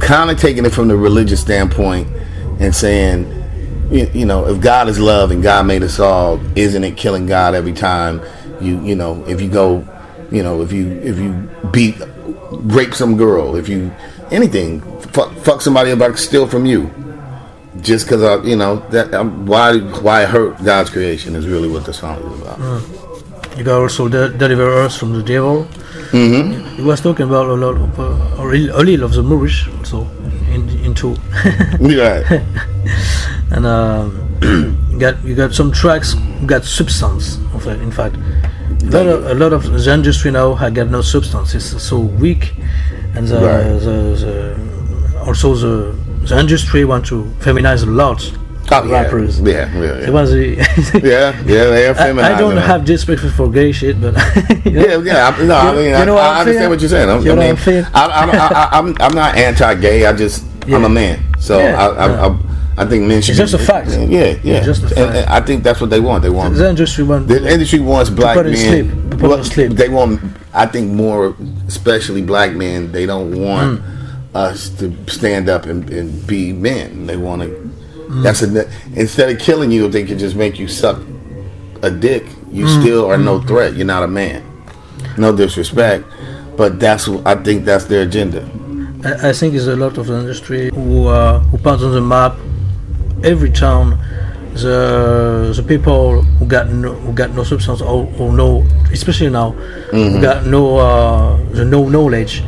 [0.01, 2.09] kind of taking it from the religious standpoint
[2.59, 3.27] and saying,
[3.91, 7.27] you, you know, if God is love and God made us all, isn't it killing
[7.27, 8.21] God every time
[8.61, 9.87] you you know if you go,
[10.31, 11.33] you know, if you if you
[11.71, 11.97] beat
[12.51, 13.93] rape some girl, if you
[14.31, 16.91] anything, fuck, fuck somebody about steal from you,
[17.81, 21.85] just because I you know that um, why why hurt God's creation is really what
[21.85, 22.59] the song is about.
[23.59, 25.67] You got also de- deliver us from the devil.
[26.11, 26.77] Mm-hmm.
[26.77, 30.07] He was talking about a lot of uh, a little of the Moorish also
[30.51, 31.15] in into
[31.79, 32.25] Right.
[33.53, 34.27] and um,
[34.99, 36.15] got you got some tracks
[36.47, 37.39] got substance.
[37.55, 40.89] Of it, in fact, a lot of a lot of the industry now have got
[40.89, 41.55] no substance.
[41.55, 42.55] It's so weak,
[43.15, 43.79] and the, Right.
[43.79, 45.93] the, the also the
[46.27, 48.21] the industry want to feminize a lot.
[48.73, 49.03] Oh, yeah.
[49.03, 49.41] rappers.
[49.41, 50.07] Yeah, yeah, yeah.
[50.09, 50.55] It was the-
[51.03, 52.65] Yeah, yeah, they are I, I don't them.
[52.65, 54.15] have disrespect for gay shit, but
[54.65, 55.29] you know, Yeah, yeah.
[55.37, 57.09] I, no, I mean, you know I, I understand what you're saying.
[57.11, 57.85] I'm, You I know mean, what I'm saying?
[57.95, 60.07] I, I'm, I, I, I'm, I'm not anti-gay.
[60.07, 62.27] I just, I'm a man, so Yeah, I, I, yeah.
[62.77, 63.31] I, I think men should.
[63.33, 63.91] It's just a fact.
[63.91, 64.59] Yeah, yeah.
[64.59, 64.99] It's just a fact.
[64.99, 66.23] and I think that's what they want.
[66.23, 68.57] They want the industry want the industry wants black men.
[68.57, 69.21] sleep.
[69.21, 69.73] Well, sleep.
[69.73, 70.21] They want.
[70.55, 71.35] I think more,
[71.67, 72.91] especially black men.
[72.93, 74.35] They don't want Mm.
[74.35, 77.07] us to stand up and, and be men.
[77.07, 77.49] They want to.
[78.11, 78.23] Mm.
[78.25, 78.69] That's a.
[79.01, 80.99] Instead of killing you, if they could just make you suck
[81.83, 82.81] a dick, you Mm.
[82.81, 83.75] still are no threat.
[83.77, 84.43] You're not a man.
[85.17, 86.05] No disrespect,
[86.57, 87.09] but that's.
[87.25, 88.43] I think that's their agenda.
[89.05, 92.01] I, I think there's a lot of the industry who uh, who put on the
[92.03, 92.35] map
[93.23, 93.97] every town
[94.55, 99.53] the the people who got no who got no substance or, or no especially now
[99.93, 100.17] Mm-hmm.
[100.17, 102.43] who got no uh, the no knowledge.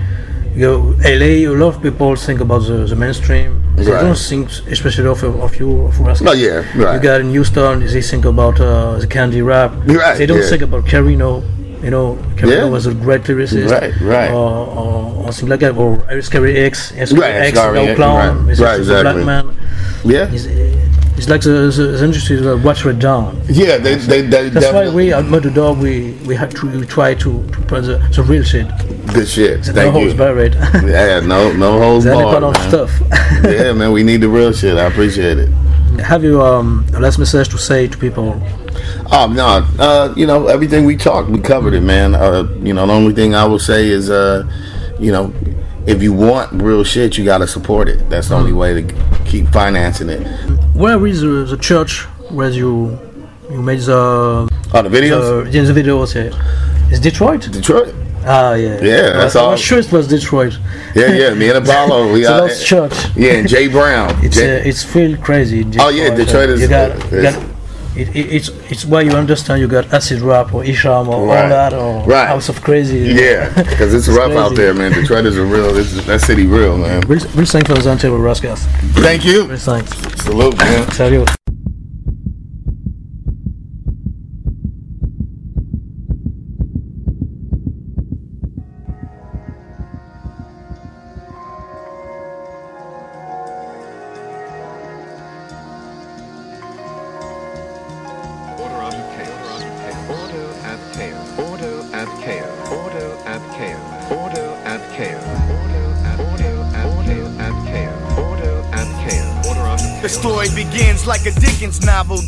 [0.55, 3.62] You know, LA, a lot of people think about the, the mainstream.
[3.77, 4.03] They Right.
[4.03, 6.21] don't think, especially of of you, of us.
[6.25, 6.95] Oh, yeah, right.
[6.95, 9.73] You got in Houston, they think about uh, the candy rap.
[9.87, 10.49] Right, They don't yeah.
[10.51, 11.43] think about K-Rino.
[11.83, 12.71] You know, K-Rino Yeah.
[12.71, 13.71] was a great lyricist.
[13.71, 14.31] Right, right.
[14.31, 15.75] Or, or, or something like that.
[15.77, 18.15] Or Iris Carey X, X, Right, X Scary no X, clown.
[18.45, 19.25] right, It's right, just a exactly.
[19.25, 19.57] black man.
[20.05, 20.45] Yeah, It's,
[21.17, 23.41] it's like the, the, the industry that watch it down.
[23.49, 23.77] yeah.
[23.79, 27.15] They, they, they That's why we at Murder Dog we we had to we try
[27.15, 28.67] to, to put the, the real shit.
[29.13, 29.67] Good shit.
[29.69, 30.19] no Thank holds you.
[30.19, 30.55] barred.
[30.85, 32.43] Yeah, no, no holds Then barred.
[32.43, 32.69] man.
[32.69, 32.91] stuff.
[33.45, 34.77] yeah, man, we need the real shit.
[34.79, 35.49] I appreciate it.
[36.01, 38.41] Have you um, a last message to say to people?
[39.13, 42.15] Oh no, uh, you know everything we talked, we covered it, man.
[42.15, 44.43] Uh, you know, the only thing I will say is, uh,
[44.99, 45.33] you know,
[45.87, 48.09] if you want real shit, you got to support it.
[48.09, 50.23] That's the only way to keep financing it.
[50.75, 52.99] Where is the, the church where you
[53.51, 56.15] you made the Oh, the videos, the, yeah, the videos?
[56.15, 56.89] Yeah.
[56.91, 57.43] It's Detroit.
[57.51, 57.95] Detroit.
[58.25, 58.81] Ah, yeah.
[58.81, 59.51] Yeah, that's I all.
[59.53, 60.57] was sure it was Detroit.
[60.95, 61.35] Yeah, yeah.
[61.35, 62.43] Me and Apollo, we got.
[62.43, 62.93] lost church.
[63.17, 64.15] Yeah, and Jay Brown.
[64.25, 65.63] It's Jay- uh, it's feel crazy.
[65.63, 66.93] in Oh, yeah, Detroit is- you got
[67.97, 71.27] it, it, it's it's where you understand you got acid rap or Esham or all
[71.27, 72.27] that or Right.
[72.27, 73.19] House of Krazees.
[73.19, 74.93] yeah, because it's rough out there, man.
[74.93, 75.77] Detroit is a real.
[75.77, 77.01] It's, that city real, man.
[77.03, 78.65] Real, real thanks for the Antero Rascals.
[79.07, 79.47] Thank you.
[79.47, 79.91] Real thanks.
[80.23, 80.91] Salute, man.
[80.93, 81.42] Salut.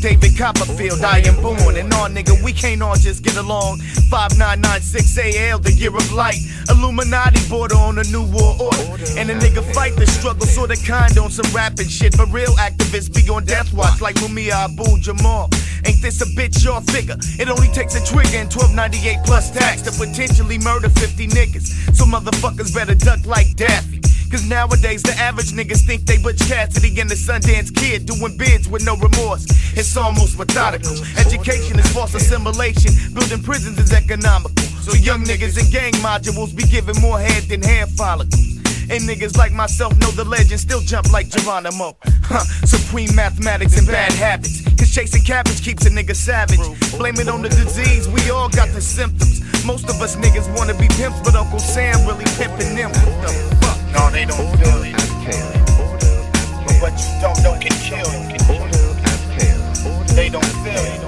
[0.05, 1.03] David Copperfield.
[1.03, 3.79] I am born, and all nigga, we can't all just get along.
[4.13, 6.37] 5996 AL, the year of light.
[6.69, 8.85] Illuminati border on a new war order.
[9.17, 12.19] And a nigga fight the struggle, sorta kind on some rapping shit.
[12.19, 15.49] But real activists be on death watch like Mumia Abu Jamal.
[15.87, 17.17] Ain't this a bitch or figure?
[17.41, 21.97] It only takes a trigger and 1298 plus tax to potentially murder 50 niggas.
[21.97, 24.03] So motherfuckers better duck like Daffy.
[24.35, 28.67] Cause nowadays the average niggas think they Butch Cassidy and the Sundance Kid doing bids
[28.67, 29.47] with no remorse.
[29.79, 30.91] It's almost methodical.
[31.17, 33.15] Education is false assimilation.
[33.15, 34.67] Building prisons is economical.
[34.83, 38.59] So young niggas in gang modules be giving more head than hair follicles.
[38.91, 41.97] And niggas like myself know the legend, still jump like Geronimo.
[42.27, 44.65] Huh, supreme mathematics and bad habits.
[44.75, 46.59] Cause chasing cabbage keeps a nigga savage.
[46.99, 49.47] Blame it on the disease, we all got the symptoms.
[49.65, 52.91] Most of us niggas wanna be pimps, but Uncle Sam really pimping them.
[52.91, 53.64] What the fuck?
[53.95, 54.93] No, they don't feel it.
[54.93, 55.79] And chaos.
[55.79, 58.11] Order and But what you don't, don't get killed.
[58.51, 59.87] Order and chaos.
[59.87, 61.01] Order They don't feel it.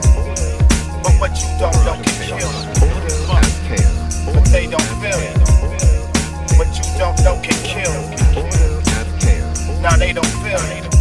[1.02, 2.54] But what you don't, don't get killed.
[3.34, 4.24] and chaos.
[4.32, 5.36] But they don't feel it.
[6.56, 8.06] What you don't, don't get killed.
[8.38, 9.80] Order and chaos.
[9.82, 10.95] Nah, they don't feel it.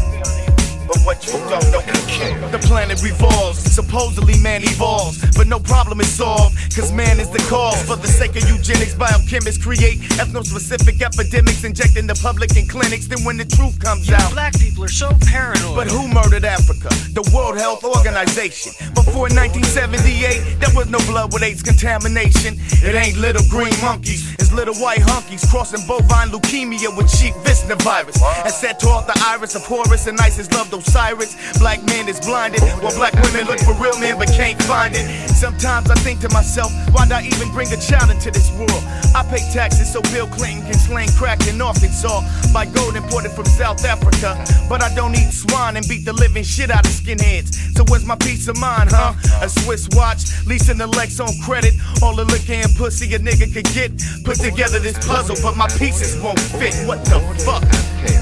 [2.76, 3.60] Planet revolves.
[3.60, 6.56] Supposedly man evolves, but no problem is solved.
[6.76, 7.82] Cause man is the cause.
[7.88, 13.08] For the sake of eugenics, biochemists create ethno-specific epidemics, injecting the public in clinics.
[13.08, 15.76] Then when the truth comes out, Black people are so paranoid.
[15.76, 16.90] but who murdered Africa?
[17.14, 18.74] The World Health Organization.
[18.94, 22.60] Before 1978, there was no blood with AIDS contamination.
[22.84, 27.80] It ain't little green monkeys, it's little white hunkies crossing bovine leukemia with sheep visna
[27.82, 28.22] virus.
[28.44, 31.58] And set toward the iris of Horus and Isis loved Osiris.
[31.60, 35.06] Black man is blinded, while black women look for real men but can't find it.
[35.30, 38.84] Sometimes I think to myself, why'd I even bring a child into this world?
[39.16, 42.22] I pay taxes so Bill Clinton can sling crack in Arkansas
[42.54, 44.36] by gold imported from South Africa.
[44.68, 47.56] But I don't eat swine and beat the living shit out of skinheads.
[47.76, 49.14] So where's my peace of mind, huh?
[49.42, 51.74] A Swiss watch, leasing the Lex on credit.
[52.02, 53.92] All the liquor and pussy a nigga could get.
[54.24, 56.76] Put together this puzzle, but my pieces won't fit.
[56.88, 57.64] What the fuck?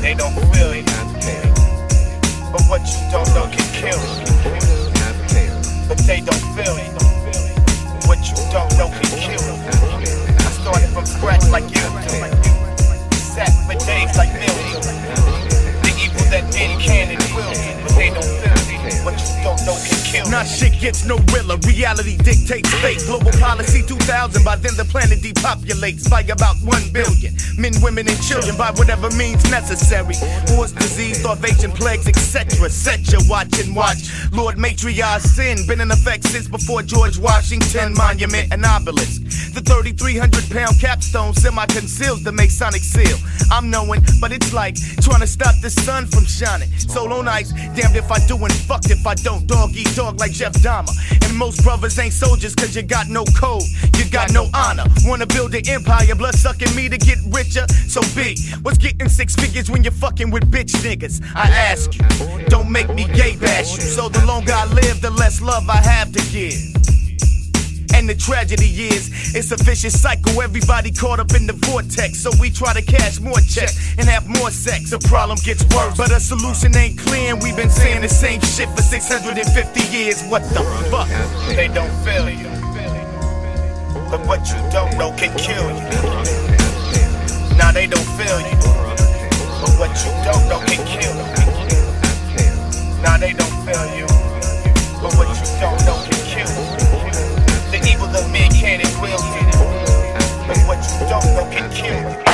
[0.01, 1.52] They don't feel it.
[2.53, 4.25] But what you don't know can kill you.
[5.87, 6.93] But they don't feel it.
[8.05, 9.57] What you don't know can kill you.
[10.37, 11.81] I started from scratch like you.
[13.17, 14.85] Sat for days like millions.
[15.81, 17.49] The evil that didn't can and will.
[17.81, 18.52] But they don't feel it.
[19.03, 20.45] What you don't know can kill.
[20.45, 21.57] Shit gets no realer.
[21.67, 23.03] Reality dictates fate.
[23.05, 24.43] Global policy 2000.
[24.45, 27.35] By then the planet depopulates by about 1 billion.
[27.57, 30.15] Men, women, and children by whatever means necessary.
[30.55, 32.69] Wars, disease, starvation, plagues, etc.
[32.69, 34.07] Set your watch and watch.
[34.31, 35.67] Lord Matriarch sin.
[35.67, 39.21] Been in effect since before George Washington Monument and obelisk.
[39.53, 43.17] The 3,300 pound capstone semi conceals the Masonic seal.
[43.51, 46.69] I'm knowing, but it's like trying to stop the sun from shining.
[46.79, 49.45] Solo nights, damned if I do and fucked if I don't.
[49.47, 50.93] Dog eat dog like Jeff Dahmer.
[51.25, 53.63] And most brothers ain't soldiers cause you got no code,
[53.97, 54.85] you got no honor.
[55.03, 57.67] Wanna build an empire, blood sucking me to get richer?
[57.87, 58.37] So be.
[58.61, 61.21] What's getting six figures when you're fucking with bitch niggas?
[61.35, 62.03] I ask you,
[62.47, 63.81] don't make me gay bash you.
[63.81, 67.02] So the longer I live, the less love I have to give.
[68.03, 70.41] And the tragedy is, it's a vicious cycle.
[70.41, 72.19] Everybody caught up in the vortex.
[72.19, 74.89] So we try to cash more checks and have more sex.
[74.89, 77.31] The problem gets worse, but a solution ain't clear.
[77.31, 79.39] And we've been saying the same shit for 650
[79.95, 80.21] years.
[80.27, 81.07] What the fuck?
[81.55, 82.51] They don't feel you.
[84.11, 85.87] But what you don't know can kill you.
[87.55, 88.59] Now they don't feel you.
[89.63, 92.99] But what you don't know can kill you.
[92.99, 94.07] Now they don't feel you.
[94.99, 96.92] But what you don't know can kill you.
[98.13, 99.17] The evil of men can and will.
[100.47, 102.32] But what you don't know can kill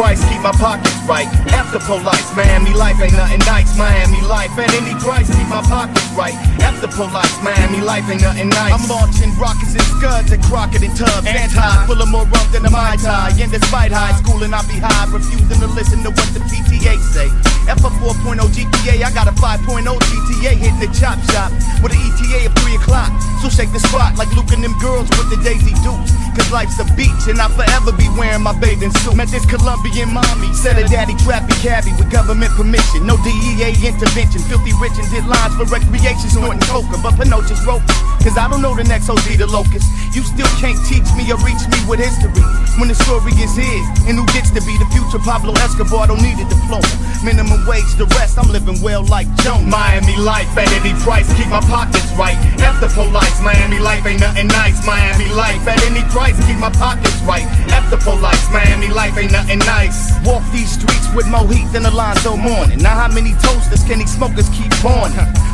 [0.00, 1.28] at price, keep my pockets right.
[1.52, 3.76] After police, Miami life ain't nothing nice.
[3.76, 6.34] Miami life at any price, keep my pockets right.
[6.64, 8.72] After police, Miami life ain't nothing nice.
[8.72, 11.26] I'm launching rockets and scuds and Crockett and Tubbs.
[11.26, 13.36] Anti, full of more rum than a Mai Tai.
[13.40, 16.96] And despite high school and I be high, refusing to listen to what the PTA
[17.12, 17.28] say.
[17.68, 21.52] F a 4.0 GPA, I got a 5.0 GTA hitting the chop shop
[21.84, 23.12] with an ETA of 3 o'clock.
[23.42, 26.12] So shake the spot like Luke and them girls with the Daisy Dukes.
[26.50, 29.14] Life's a beach and I'll forever be wearing my bathing suit.
[29.14, 33.06] Met this Colombian mommy, said her daddy trappy cabbie with government permission.
[33.06, 34.42] No DEA intervention.
[34.50, 36.98] Filthy rich and did lines for recreation, snorting coca.
[36.98, 37.86] But Pinocha's broke.
[38.18, 39.86] Cause I don't know the next OG the locust.
[40.10, 42.42] You still can't teach me or reach me with history.
[42.82, 46.18] When the story is his, and who gets to be the future Pablo Escobar, don't
[46.18, 46.88] need a diploma.
[47.22, 49.68] Minimum wage, the rest, I'm living well like Joan.
[49.68, 52.36] Miami life at any price, keep my pockets right.
[52.64, 54.80] After police, Miami life ain't nothing nice.
[54.84, 57.44] Miami life at any price, keep my pockets right.
[57.72, 60.12] After police, Miami life ain't nothing nice.
[60.24, 62.78] Walk these streets with more heat than Alonzo Mourning.
[62.78, 65.10] Now how many toasters can these smokers keep on?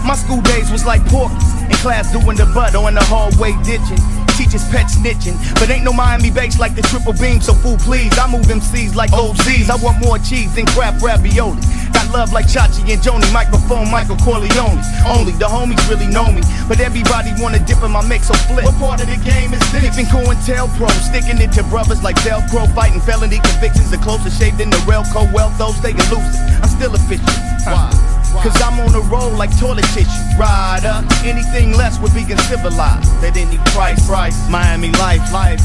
[0.07, 1.53] My school days was like Porky's.
[1.63, 4.26] In class doing the butt or in the hallway ditching.
[4.37, 7.41] Teachers pet snitching, but ain't no Miami bakes like the triple beam.
[7.41, 9.71] So fool, please, I move MCs like OZs.
[9.71, 11.57] I want more cheese than crap ravioli.
[11.97, 14.77] Got love like Chachi and Joanie, microphone Michael Corleone.
[15.09, 18.29] Only the homies really know me, but everybody wanna dip in my mix.
[18.29, 18.67] So flip.
[18.67, 19.89] What part of the game is this?
[19.89, 23.91] Dipping COINTELPRO, sticking it to brothers like Velcro, fighting felony convictions.
[23.91, 25.33] The closer shave than the Relco.
[25.33, 26.45] Well, those they elusive.
[26.61, 27.25] I'm still official.
[27.65, 28.06] Why?
[28.43, 30.09] Cause I'm on a roll like toilet tissue.
[30.39, 33.11] Rider, anything less would be civilized.
[33.25, 34.37] At any price, price.
[34.51, 35.61] Miami life, life.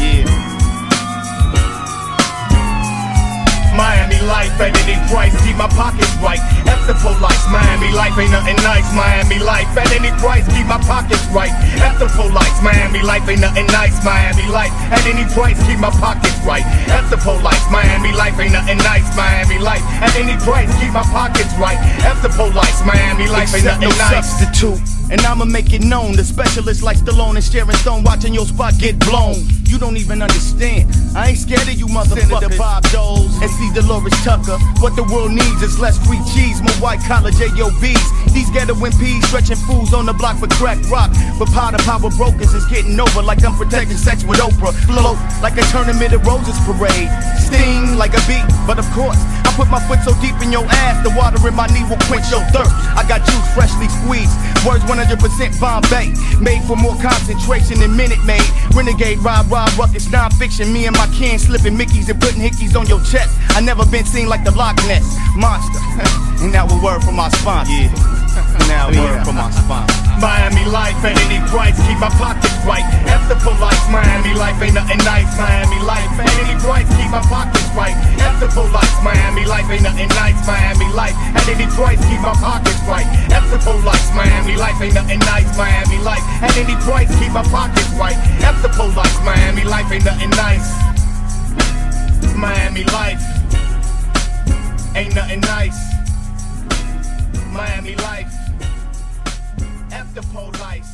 [0.00, 0.26] yeah.
[3.78, 4.28] Miami life.
[4.28, 6.42] life at any price, keep my pockets right.
[6.66, 8.86] F the police, Miami life ain't nothing nice.
[8.90, 11.54] Miami life at any price, keep my pockets right.
[11.78, 13.96] F the police, Miami life ain't nothing nice.
[14.04, 16.66] Miami life at any price, keep my pockets right.
[16.90, 17.87] F the police, Miami
[18.28, 19.16] life ain't nothing nice.
[19.16, 21.78] Miami life at any price, keep my pockets right.
[22.04, 24.38] F the police, Miami life ain't nothing no nice.
[24.38, 24.97] substitute.
[25.10, 26.12] And I'ma make it known.
[26.12, 29.36] The specialists like Stallone and Sharon Stone watching your spot get blown.
[29.64, 30.92] You don't even understand.
[31.16, 32.28] I ain't scared of you motherfuckers.
[32.28, 33.70] Senator Bob Doles and C.
[33.72, 34.58] Delores Tucker.
[34.80, 38.04] What the world needs is less free cheese, more white collar JOBs.
[38.32, 41.10] These ghetto MPs stretching fools on the block for crack rock.
[41.38, 44.72] But powder power brokers is getting over like I'm protecting sex with Oprah.
[44.84, 47.08] Float like a tournament of roses parade.
[47.36, 50.64] Sting like a bee, but of course, I put my foot so deep in your
[50.68, 52.72] ass, the water in my knee will quench your thirst.
[52.92, 58.42] I got juice freshly squeezed, words 100% Bombay, made for more concentration than Minute Maid.
[58.74, 60.72] Renegade, Rob, Rob, Ruckus, non-fiction.
[60.72, 63.36] Me and my kin slipping Mickeys and putting hickeys on your chest.
[63.50, 65.06] I never been seen like the Loch Ness
[65.36, 65.80] monster.
[66.42, 67.72] and now a word from my sponsor.
[67.72, 68.14] Yeah.
[68.68, 70.07] Now a word from my sponsor.
[70.18, 72.82] Miami life at any price, keep my pockets right.
[73.06, 75.30] F the police, Miami life ain't nothing nice.
[75.38, 77.94] Miami life at any price, keep my pockets right.
[78.18, 80.34] F the police, Miami life ain't nothing nice.
[80.42, 83.06] Miami life at any price, keep my pockets right.
[83.30, 85.46] F the police, Miami life ain't nothing nice.
[85.56, 88.18] Miami life at any price, keep my pockets right.
[88.42, 90.66] F the police, Miami life ain't nothing nice.
[92.34, 93.22] Miami life
[94.98, 95.78] ain't nothing nice.
[97.54, 98.37] Miami life.
[100.18, 100.87] The police.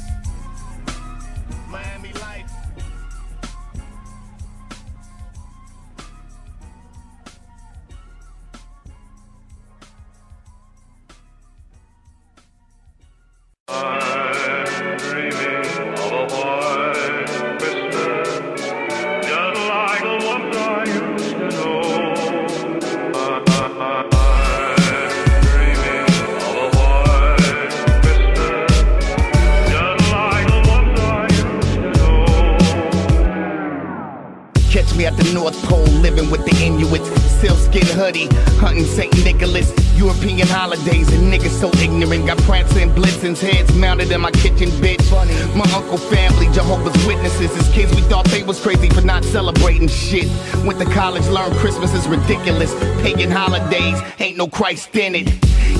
[50.15, 50.65] Shit.
[50.65, 52.73] Went to college, learned Christmas is ridiculous.
[53.03, 55.27] Pagan holidays, ain't no Christ in it.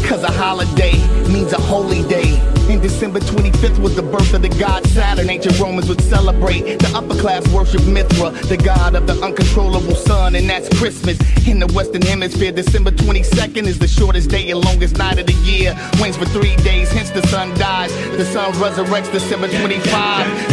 [0.07, 0.95] Cause a holiday
[1.29, 2.41] means a holy day.
[2.85, 5.31] December 25th was the birth of the god Saturn.
[5.31, 6.79] Ancient Romans would celebrate.
[6.81, 11.17] The upper class worship Mithra, the god of the uncontrollable sun, and that's Christmas.
[11.49, 15.33] In the Western Hemisphere, December 22nd is the shortest day and longest night of the
[15.49, 15.75] year.
[15.99, 17.91] Wanes for three days, hence the sun dies.
[18.19, 19.81] The sun resurrects December 25.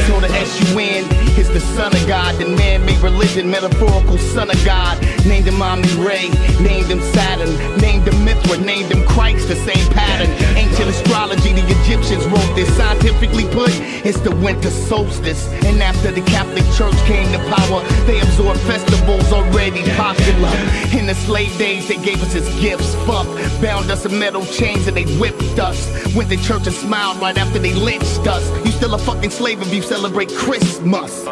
[0.08, 1.04] So the S-U-N
[1.38, 4.96] is the son of God, the man-made religion, metaphorical son of God.
[5.26, 6.30] Named him Omni Ray,
[6.64, 7.52] named him Saturn,
[7.82, 10.30] named him Mithra, named him Christ, the same pattern.
[10.56, 12.69] Ancient astrology, the Egyptians wrote this.
[12.76, 13.69] Scientifically put,
[14.05, 15.47] it's the winter solstice.
[15.65, 20.53] And after the Catholic Church came to power, they absorbed festivals already popular.
[20.97, 22.95] In the slave days, they gave us his gifts.
[23.05, 23.28] Fuck,
[23.61, 25.80] bound us in metal chains and they whipped us.
[26.15, 28.43] Went to church and smiled right after they lynched us.
[28.65, 31.26] You still a fucking slave if you celebrate Christmas.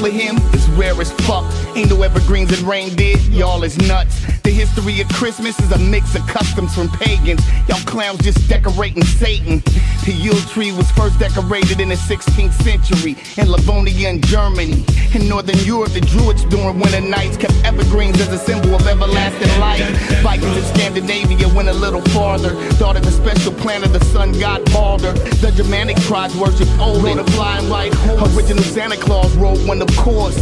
[0.00, 1.44] In Bethlehem is rare as fuck.
[1.76, 4.24] Ain't no evergreens and reindeer, y'all is nuts.
[4.40, 7.42] The history of Christmas is a mix of customs from pagans.
[7.68, 9.58] Y'all clowns just decorating Satan.
[10.06, 14.86] The Yule tree was first decorated in the 16th century in Livonia and Germany.
[15.12, 19.58] In Northern Europe, the Druids during winter nights kept evergreens as a symbol of everlasting
[19.58, 19.82] life.
[20.22, 22.50] Vikings in Scandinavia went a little farther.
[22.74, 25.12] Thought of the special planet the sun god Balder.
[25.42, 27.18] The Germanic tribes worshipped Odin.
[27.18, 28.36] A flying white horse.
[28.36, 30.38] Original Santa Claus rode one, of course.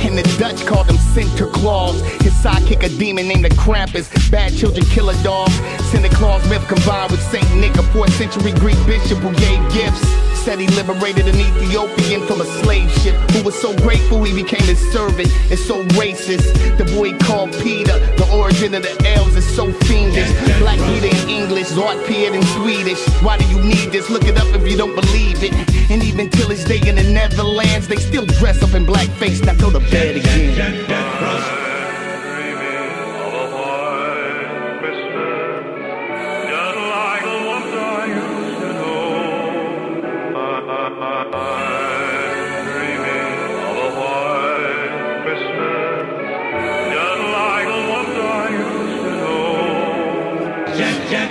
[0.00, 2.00] And the Dutch called him Sinterklaas.
[2.22, 4.08] His sidekick, a demon named the Krampus.
[4.30, 5.50] Bad children kill a dog.
[5.92, 10.25] Santa Claus myth combined with Saint Nick, a 4th century Greek bishop who gave gifts.
[10.46, 14.62] Said he liberated an Ethiopian from a slave ship who was so grateful he became
[14.62, 15.28] his servant.
[15.50, 16.54] It's so racist.
[16.78, 17.98] The boy called Peter.
[18.14, 20.30] The origin of the elves is so fiendish.
[20.60, 23.04] Black Peter in English, Lord Piet in Swedish.
[23.24, 24.08] Why do you need this?
[24.08, 25.52] Look it up if you don't believe it.
[25.90, 29.44] And even till this day in the Netherlands, they still dress up in blackface.
[29.44, 31.55] Now go to bed again.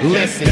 [0.05, 0.47] Listen,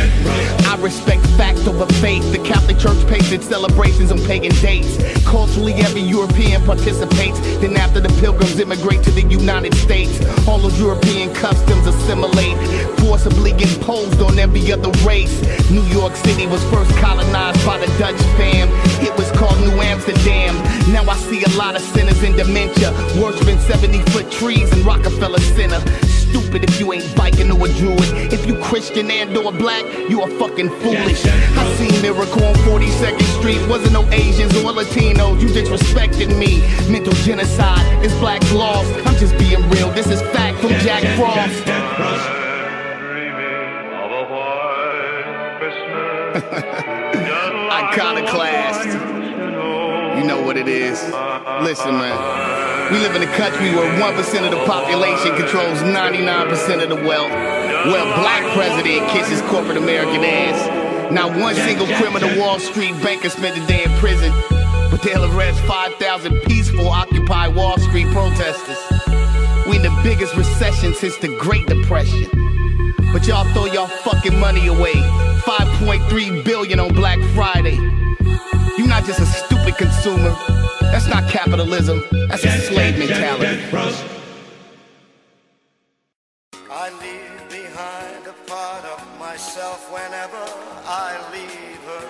[0.65, 2.23] I respect fact over faith.
[2.31, 4.97] The Catholic Church pays its celebrations on pagan dates.
[5.25, 7.39] Culturally, every European participates.
[7.61, 12.57] Then, after the pilgrims immigrate to the United States, all those European customs assimilate,
[12.99, 15.41] forcibly imposed on every other race.
[15.69, 18.69] New York City was first colonized by the Dutch fam.
[19.05, 20.55] It was called New Amsterdam.
[20.91, 22.91] Now I see a lot of sinners in dementia,
[23.21, 26.12] worshiping 70 foot trees in Rockefeller Center.
[26.33, 28.33] Stupid if you ain't biking or a druid.
[28.33, 31.23] If you Christian and or black, you are fucking foolish.
[31.27, 33.61] I seen Miracle on 42nd Street.
[33.69, 35.39] Wasn't no Asians or Latinos.
[35.39, 36.61] You disrespected me.
[36.91, 38.91] Mental genocide is black lost.
[39.05, 39.91] I'm just being real.
[39.91, 41.67] This is fact from Jack Frost.
[47.93, 48.87] Iconoclast.
[50.17, 50.99] You know what it is.
[51.61, 52.62] Listen, man.
[52.91, 57.31] We live in a country where 1% of the population controls 99% of the wealth.
[57.87, 61.11] Where a black president kisses corporate American ass.
[61.11, 64.31] Not one single criminal Wall Street banker spent a day in prison.
[64.91, 68.77] But they'll arrest 5,000 peaceful Occupy Wall Street protesters.
[69.67, 72.29] We in the biggest recession since the Great Depression.
[73.13, 74.95] But y'all throw y'all fucking money away.
[75.45, 77.75] 5.3 billion on Black Friday.
[78.77, 80.35] You're not just a stupid consumer.
[80.93, 82.03] That's not capitalism.
[82.29, 83.65] That's a slave mentality.
[86.69, 90.37] I leave behind a part of myself whenever
[90.85, 92.07] I leave her.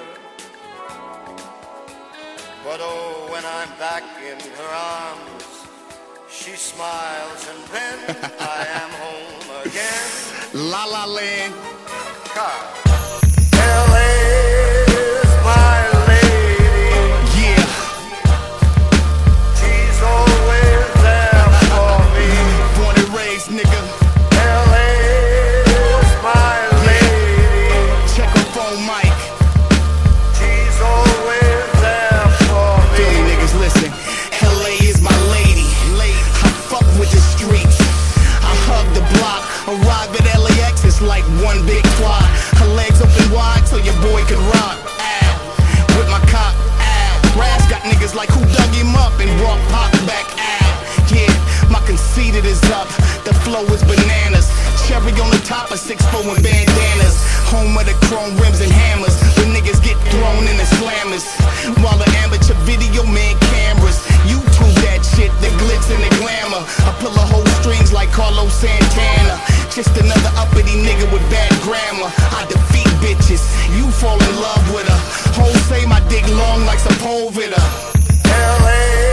[2.65, 5.65] But oh, when I'm back in her arms,
[6.29, 7.97] she smiles and then
[8.41, 10.11] I am home again.
[10.53, 11.53] La La Land.
[12.35, 12.82] God.
[48.13, 50.77] Like who dug him up and brought Pop back out.
[51.09, 51.33] Yeah,
[51.73, 52.85] my conceited is up.
[53.25, 54.45] The flow is bananas.
[54.85, 57.17] Cherry on the top of six four and bandanas.
[57.49, 59.17] Home of the chrome rims and hammers.
[59.33, 61.25] Where niggas get thrown in the slammers.
[61.81, 63.97] While the amateur video man cameras.
[64.29, 66.61] YouTube that shit, the glitz and the glamour.
[66.85, 69.41] I pull a whole strings like Carlos Santana.
[69.73, 72.13] Just another uppity nigga with bad grammar.
[72.37, 73.41] I defeat bitches.
[73.73, 75.01] You fall in love with her.
[75.33, 77.92] Hoes say my dick long like Sepulveda.
[78.25, 79.12] LA